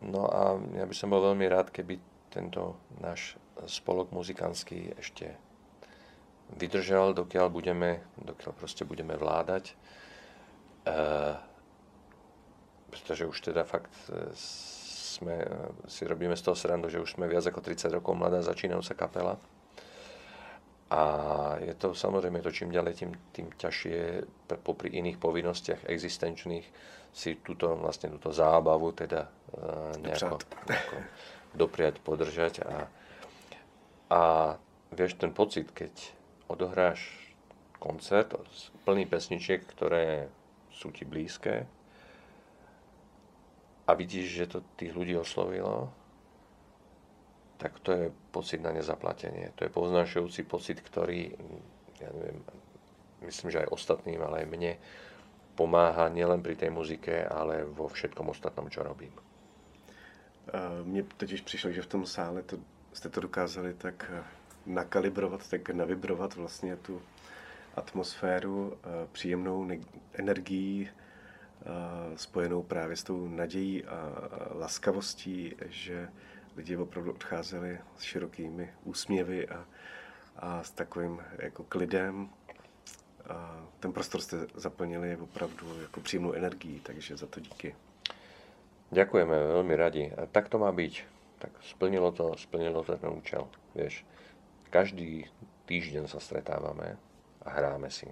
No 0.00 0.22
a 0.28 0.56
ja 0.80 0.84
by 0.88 0.94
som 0.96 1.12
bol 1.12 1.20
veľmi 1.20 1.44
rád, 1.48 1.68
keby 1.68 2.00
tento 2.32 2.80
náš 3.00 3.36
spolok 3.68 4.12
muzikantský 4.16 4.96
ešte 4.96 5.36
vydržal, 6.56 7.12
dokiaľ 7.12 7.52
budeme, 7.52 8.00
dokiaľ 8.16 8.52
proste 8.56 8.88
budeme 8.88 9.16
vládať. 9.16 9.72
E, 10.88 10.94
pretože 12.90 13.28
už 13.28 13.38
teda 13.38 13.62
fakt 13.62 13.92
sme, 14.34 15.46
si 15.86 16.02
robíme 16.08 16.34
z 16.34 16.42
toho 16.42 16.56
srandu, 16.58 16.90
že 16.90 16.98
už 16.98 17.14
sme 17.14 17.30
viac 17.30 17.46
ako 17.46 17.62
30 17.62 18.00
rokov 18.00 18.18
mladá 18.18 18.42
začínajúca 18.42 18.94
kapela. 18.98 19.38
A 20.90 21.02
je 21.62 21.70
to 21.78 21.94
samozrejme 21.94 22.42
to 22.42 22.50
čím 22.50 22.74
ďalej, 22.74 22.98
tým, 22.98 23.10
tým 23.30 23.46
ťažšie 23.54 24.26
popri 24.66 24.98
iných 24.98 25.22
povinnostiach 25.22 25.86
existenčných 25.86 26.66
si 27.14 27.38
túto, 27.38 27.78
vlastne 27.78 28.10
túto 28.10 28.34
zábavu 28.34 28.90
teda 28.94 29.30
nejako, 30.02 30.42
nejako 30.66 30.98
dopriať, 31.54 31.94
podržať. 32.02 32.66
A, 32.66 32.90
a 34.10 34.20
vieš, 34.90 35.14
ten 35.14 35.30
pocit, 35.30 35.70
keď 35.70 35.94
odohráš 36.50 37.06
koncert 37.78 38.34
plný 38.82 39.06
pesničiek, 39.06 39.62
ktoré 39.62 40.26
sú 40.74 40.90
ti 40.90 41.06
blízke, 41.06 41.70
a 43.90 43.94
vidíš, 43.98 44.26
že 44.30 44.46
to 44.46 44.58
tých 44.78 44.94
ľudí 44.94 45.18
oslovilo, 45.18 45.90
tak 47.60 47.76
to 47.84 47.92
je 47.92 48.04
pocit 48.32 48.64
na 48.64 48.72
nezaplatenie. 48.72 49.52
To 49.60 49.68
je 49.68 49.70
poznášajúci 49.70 50.48
pocit, 50.48 50.80
ktorý, 50.80 51.36
ja 52.00 52.08
neviem, 52.16 52.40
myslím, 53.28 53.52
že 53.52 53.60
aj 53.60 53.72
ostatným, 53.76 54.16
ale 54.24 54.42
aj 54.42 54.46
mne 54.48 54.72
pomáha 55.52 56.08
nielen 56.08 56.40
pri 56.40 56.56
tej 56.56 56.72
muzike, 56.72 57.20
ale 57.28 57.68
vo 57.68 57.92
všetkom 57.92 58.32
ostatnom, 58.32 58.72
čo 58.72 58.80
robím. 58.80 59.12
Mně 60.84 61.02
totiž 61.16 61.40
přišlo, 61.40 61.70
že 61.70 61.82
v 61.82 61.86
tom 61.86 62.06
sále 62.06 62.42
to, 62.42 62.58
jste 62.92 63.08
to 63.08 63.20
dokázali 63.20 63.74
tak 63.74 64.10
eh, 64.14 64.24
nakalibrovat, 64.66 65.50
tak 65.50 65.70
navibrovat 65.70 66.34
vlastně 66.34 66.76
tu 66.76 67.02
atmosféru 67.76 68.72
eh, 68.72 68.88
příjemnou 69.12 69.68
energií, 70.12 70.88
spojenou 72.16 72.62
právě 72.62 72.96
s 72.96 73.02
tou 73.02 73.28
nadějí 73.28 73.84
a 73.84 74.12
laskavostí, 74.54 75.54
že 75.66 76.08
lidi 76.56 76.76
opravdu 76.76 77.10
odcházeli 77.10 77.78
s 77.96 78.02
širokými 78.02 78.72
úsměvy 78.84 79.48
a, 79.48 79.64
a 80.36 80.62
s 80.62 80.70
takovým 80.70 81.22
jako 81.38 81.64
klidem. 81.64 82.28
A 83.30 83.66
ten 83.80 83.92
prostor 83.92 84.20
jste 84.20 84.36
zaplnili 84.54 85.16
opravdu 85.16 85.82
jako 85.82 86.00
příjemnou 86.00 86.32
energií, 86.32 86.80
takže 86.80 87.16
za 87.16 87.26
to 87.26 87.40
díky. 87.40 87.74
Ďakujeme, 88.90 89.30
veľmi 89.30 89.74
radi. 89.78 90.10
A 90.10 90.26
tak 90.26 90.50
to 90.50 90.58
má 90.58 90.72
byť. 90.74 91.04
Tak 91.38 91.52
splnilo 91.62 92.10
to, 92.10 92.34
splnilo 92.34 92.82
to 92.82 92.98
ten 92.98 93.10
účel. 93.14 93.46
Vieš, 93.74 94.02
každý 94.70 95.30
týždeň 95.70 96.10
sa 96.10 96.18
stretávame 96.18 96.98
a 97.46 97.48
hráme 97.54 97.86
si. 97.86 98.10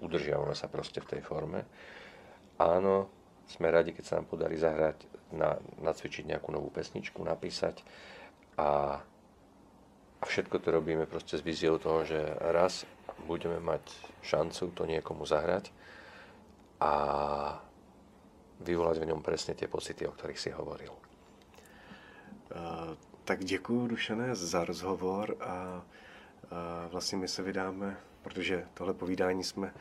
Udržiavame 0.00 0.56
sa 0.56 0.72
proste 0.72 1.04
v 1.04 1.10
tej 1.12 1.20
forme 1.20 1.68
áno, 2.58 3.08
sme 3.46 3.70
radi, 3.70 3.94
keď 3.94 4.04
sa 4.04 4.16
nám 4.18 4.26
podarí 4.26 4.58
zahrať, 4.58 5.06
na, 5.32 5.58
nacvičiť 5.82 6.26
nejakú 6.26 6.54
novú 6.54 6.70
pesničku, 6.70 7.22
napísať 7.22 7.82
a, 8.58 9.00
a 10.20 10.24
všetko 10.26 10.58
to 10.58 10.68
robíme 10.70 11.06
proste 11.06 11.38
s 11.38 11.46
víziou 11.46 11.78
toho, 11.78 12.06
že 12.06 12.18
raz 12.40 12.86
budeme 13.26 13.58
mať 13.58 13.82
šancu 14.22 14.70
to 14.70 14.82
niekomu 14.86 15.26
zahrať 15.26 15.70
a 16.80 16.92
vyvolať 18.60 18.96
v 19.02 19.08
ňom 19.12 19.20
presne 19.22 19.54
tie 19.54 19.68
pocity, 19.68 20.06
o 20.06 20.12
ktorých 20.12 20.40
si 20.40 20.50
hovoril. 20.50 20.92
Uh, 22.46 22.94
tak 23.24 23.44
děkuji, 23.44 23.86
Dušané, 23.88 24.34
za 24.34 24.64
rozhovor 24.64 25.36
a, 25.40 25.46
a 25.46 25.82
vlastně 26.90 27.18
my 27.18 27.28
se 27.28 27.42
vydáme, 27.42 27.96
protože 28.22 28.66
tohle 28.74 28.94
povídání 28.94 29.44
jsme 29.44 29.74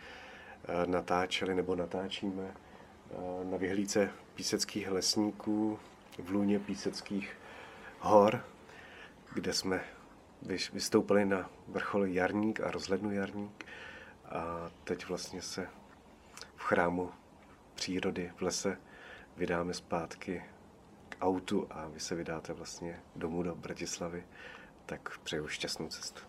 natáčeli 0.86 1.56
nebo 1.56 1.76
natáčíme 1.76 2.54
na 3.44 3.58
vyhlídce 3.58 4.10
píseckých 4.36 4.92
lesníků 4.92 5.80
v 6.20 6.30
lůně 6.30 6.60
píseckých 6.60 7.38
hor, 8.00 8.46
kde 9.34 9.54
jsme 9.54 9.84
vystoupili 10.74 11.26
na 11.26 11.50
vrchol 11.68 12.06
Jarník 12.06 12.60
a 12.60 12.72
rozhlednu 12.72 13.12
Jarník 13.12 13.66
a 14.26 14.70
teď 14.84 15.08
vlastně 15.08 15.42
se 15.42 15.68
v 16.56 16.64
chrámu 16.64 17.12
přírody 17.76 18.32
v 18.36 18.42
lese 18.42 18.78
vydáme 19.38 19.74
zpátky 19.74 20.44
k 21.10 21.18
autu 21.22 21.68
a 21.70 21.88
vy 21.88 22.00
se 22.00 22.16
vydáte 22.16 22.54
vlastně 22.54 23.00
domů 23.16 23.44
do 23.44 23.56
Bratislavy, 23.56 24.24
tak 24.86 25.20
přeju 25.24 25.48
šťastnou 25.48 25.88
cestu. 25.88 26.22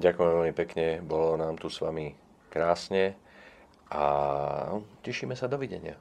Ďakujem 0.00 0.32
veľmi 0.32 0.54
pekne, 0.56 1.04
bolo 1.04 1.36
nám 1.36 1.60
tu 1.60 1.68
s 1.68 1.84
vami 1.84 2.16
krásne 2.48 3.12
a 3.92 4.80
těšíme 5.02 5.36
se 5.36 5.48
dovidenia. 5.48 5.94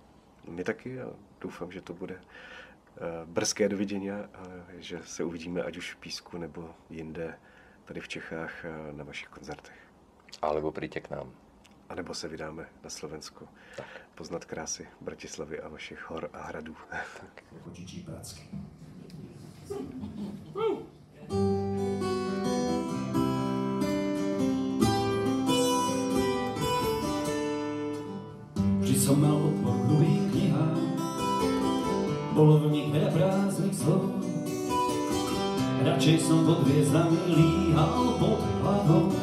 My 0.47 0.63
taky 0.63 1.01
a 1.01 1.07
doufám, 1.41 1.71
že 1.71 1.81
to 1.81 1.93
bude 1.93 2.15
eh, 2.15 2.99
brzké 3.25 3.69
dovidění 3.69 4.11
a 4.11 4.29
že 4.77 4.99
se 5.03 5.23
uvidíme 5.23 5.63
ať 5.63 5.77
už 5.77 5.93
v 5.93 5.97
Písku 5.97 6.37
nebo 6.37 6.75
jinde 6.89 7.39
tady 7.85 7.99
v 7.99 8.07
Čechách 8.07 8.65
eh, 8.65 8.93
na 8.93 9.03
vašich 9.03 9.27
koncertech. 9.27 9.77
Alebo 10.41 10.71
přijďte 10.71 10.99
k 10.99 11.09
nám. 11.09 11.31
A 11.89 11.95
nebo 11.95 12.13
se 12.13 12.27
vydáme 12.27 12.65
na 12.83 12.89
Slovensko 12.89 13.47
tak. 13.77 13.87
poznat 14.15 14.45
krásy 14.45 14.87
Bratislavy 15.01 15.61
a 15.61 15.69
vašich 15.69 16.09
hor 16.09 16.29
a 16.33 16.41
hradů. 16.41 16.75
Tak. 16.89 17.43
Radšej 36.01 36.17
som 36.25 36.41
pod 36.49 36.65
hviezdami 36.65 37.29
líhal 37.29 38.17
pod 38.17 38.41
hlavou 38.41 39.13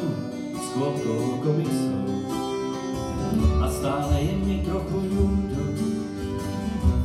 s 0.55 0.65
kvotkou 0.71 1.43
komisov. 1.43 2.07
A 3.59 3.67
stále 3.67 4.15
je 4.23 4.33
mi 4.39 4.63
trochu 4.63 5.11
ľúto 5.11 5.75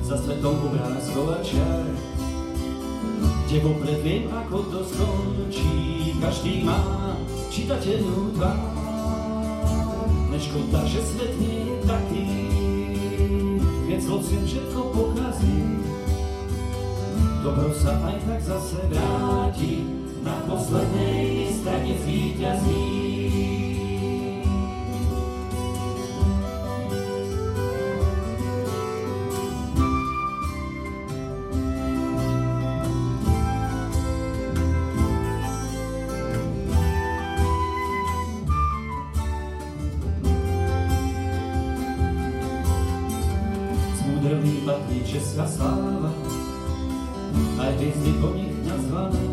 za 0.07 0.15
svetom 0.23 0.71
obrázkov 0.71 1.27
a 1.27 1.39
čar, 1.43 1.91
kde 3.51 3.57
vopred 3.67 3.99
viem, 4.07 4.31
ako 4.31 4.63
to 4.71 4.81
skončí. 4.95 6.15
Každý 6.23 6.63
má 6.63 6.79
čitateľnú 7.51 8.31
tvár, 8.39 8.59
neškoda, 10.31 10.87
že 10.87 11.03
svet 11.03 11.35
nie 11.43 11.75
je 11.75 11.77
taký, 11.83 12.27
keď 13.91 13.99
zlocien 14.07 14.43
všetko 14.47 14.81
pokazí. 14.95 15.84
Dobro 17.44 17.68
sa 17.76 17.92
aj 18.09 18.24
tak 18.24 18.40
zase 18.40 18.80
vráti, 18.88 19.85
na 20.24 20.33
poslednej 20.48 21.52
strane 21.52 21.92
zvíťazí. 22.00 23.04
česká 45.14 45.46
sláva, 45.46 45.93
hviezdy 48.05 48.21
po 48.21 48.29
nich 48.37 48.53
nazvané. 48.69 49.25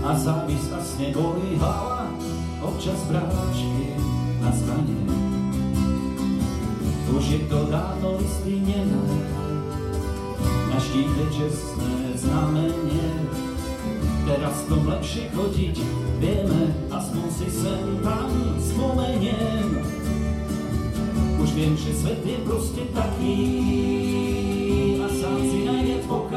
A 0.00 0.16
závis 0.16 0.72
a 0.72 0.80
sne 0.80 1.12
bolí 1.12 1.60
hlava, 1.60 2.08
občas 2.64 2.96
bráčky 3.12 3.92
na 4.40 4.48
zbranie. 4.48 5.04
Už 7.12 7.24
je 7.28 7.40
to 7.48 7.68
dávno 7.68 8.16
nené, 8.44 8.88
na 10.72 10.78
štíte 10.80 11.24
čestné 11.32 12.16
znamenie. 12.16 13.08
Teraz 14.26 14.66
tom 14.66 14.82
lepšie 14.88 15.30
chodiť, 15.36 15.76
vieme, 16.18 16.74
aspoň 16.90 17.26
si 17.30 17.48
sem 17.52 17.84
tam 18.02 18.30
spomeniem. 18.58 19.84
Už 21.38 21.48
viem, 21.54 21.78
že 21.78 21.94
svet 21.94 22.26
je 22.26 22.36
proste 22.42 22.82
taký 22.90 23.38
a 24.98 25.06
sám 25.06 25.38
si 25.46 25.58
najviac 25.62 26.02
pokazí. 26.10 26.35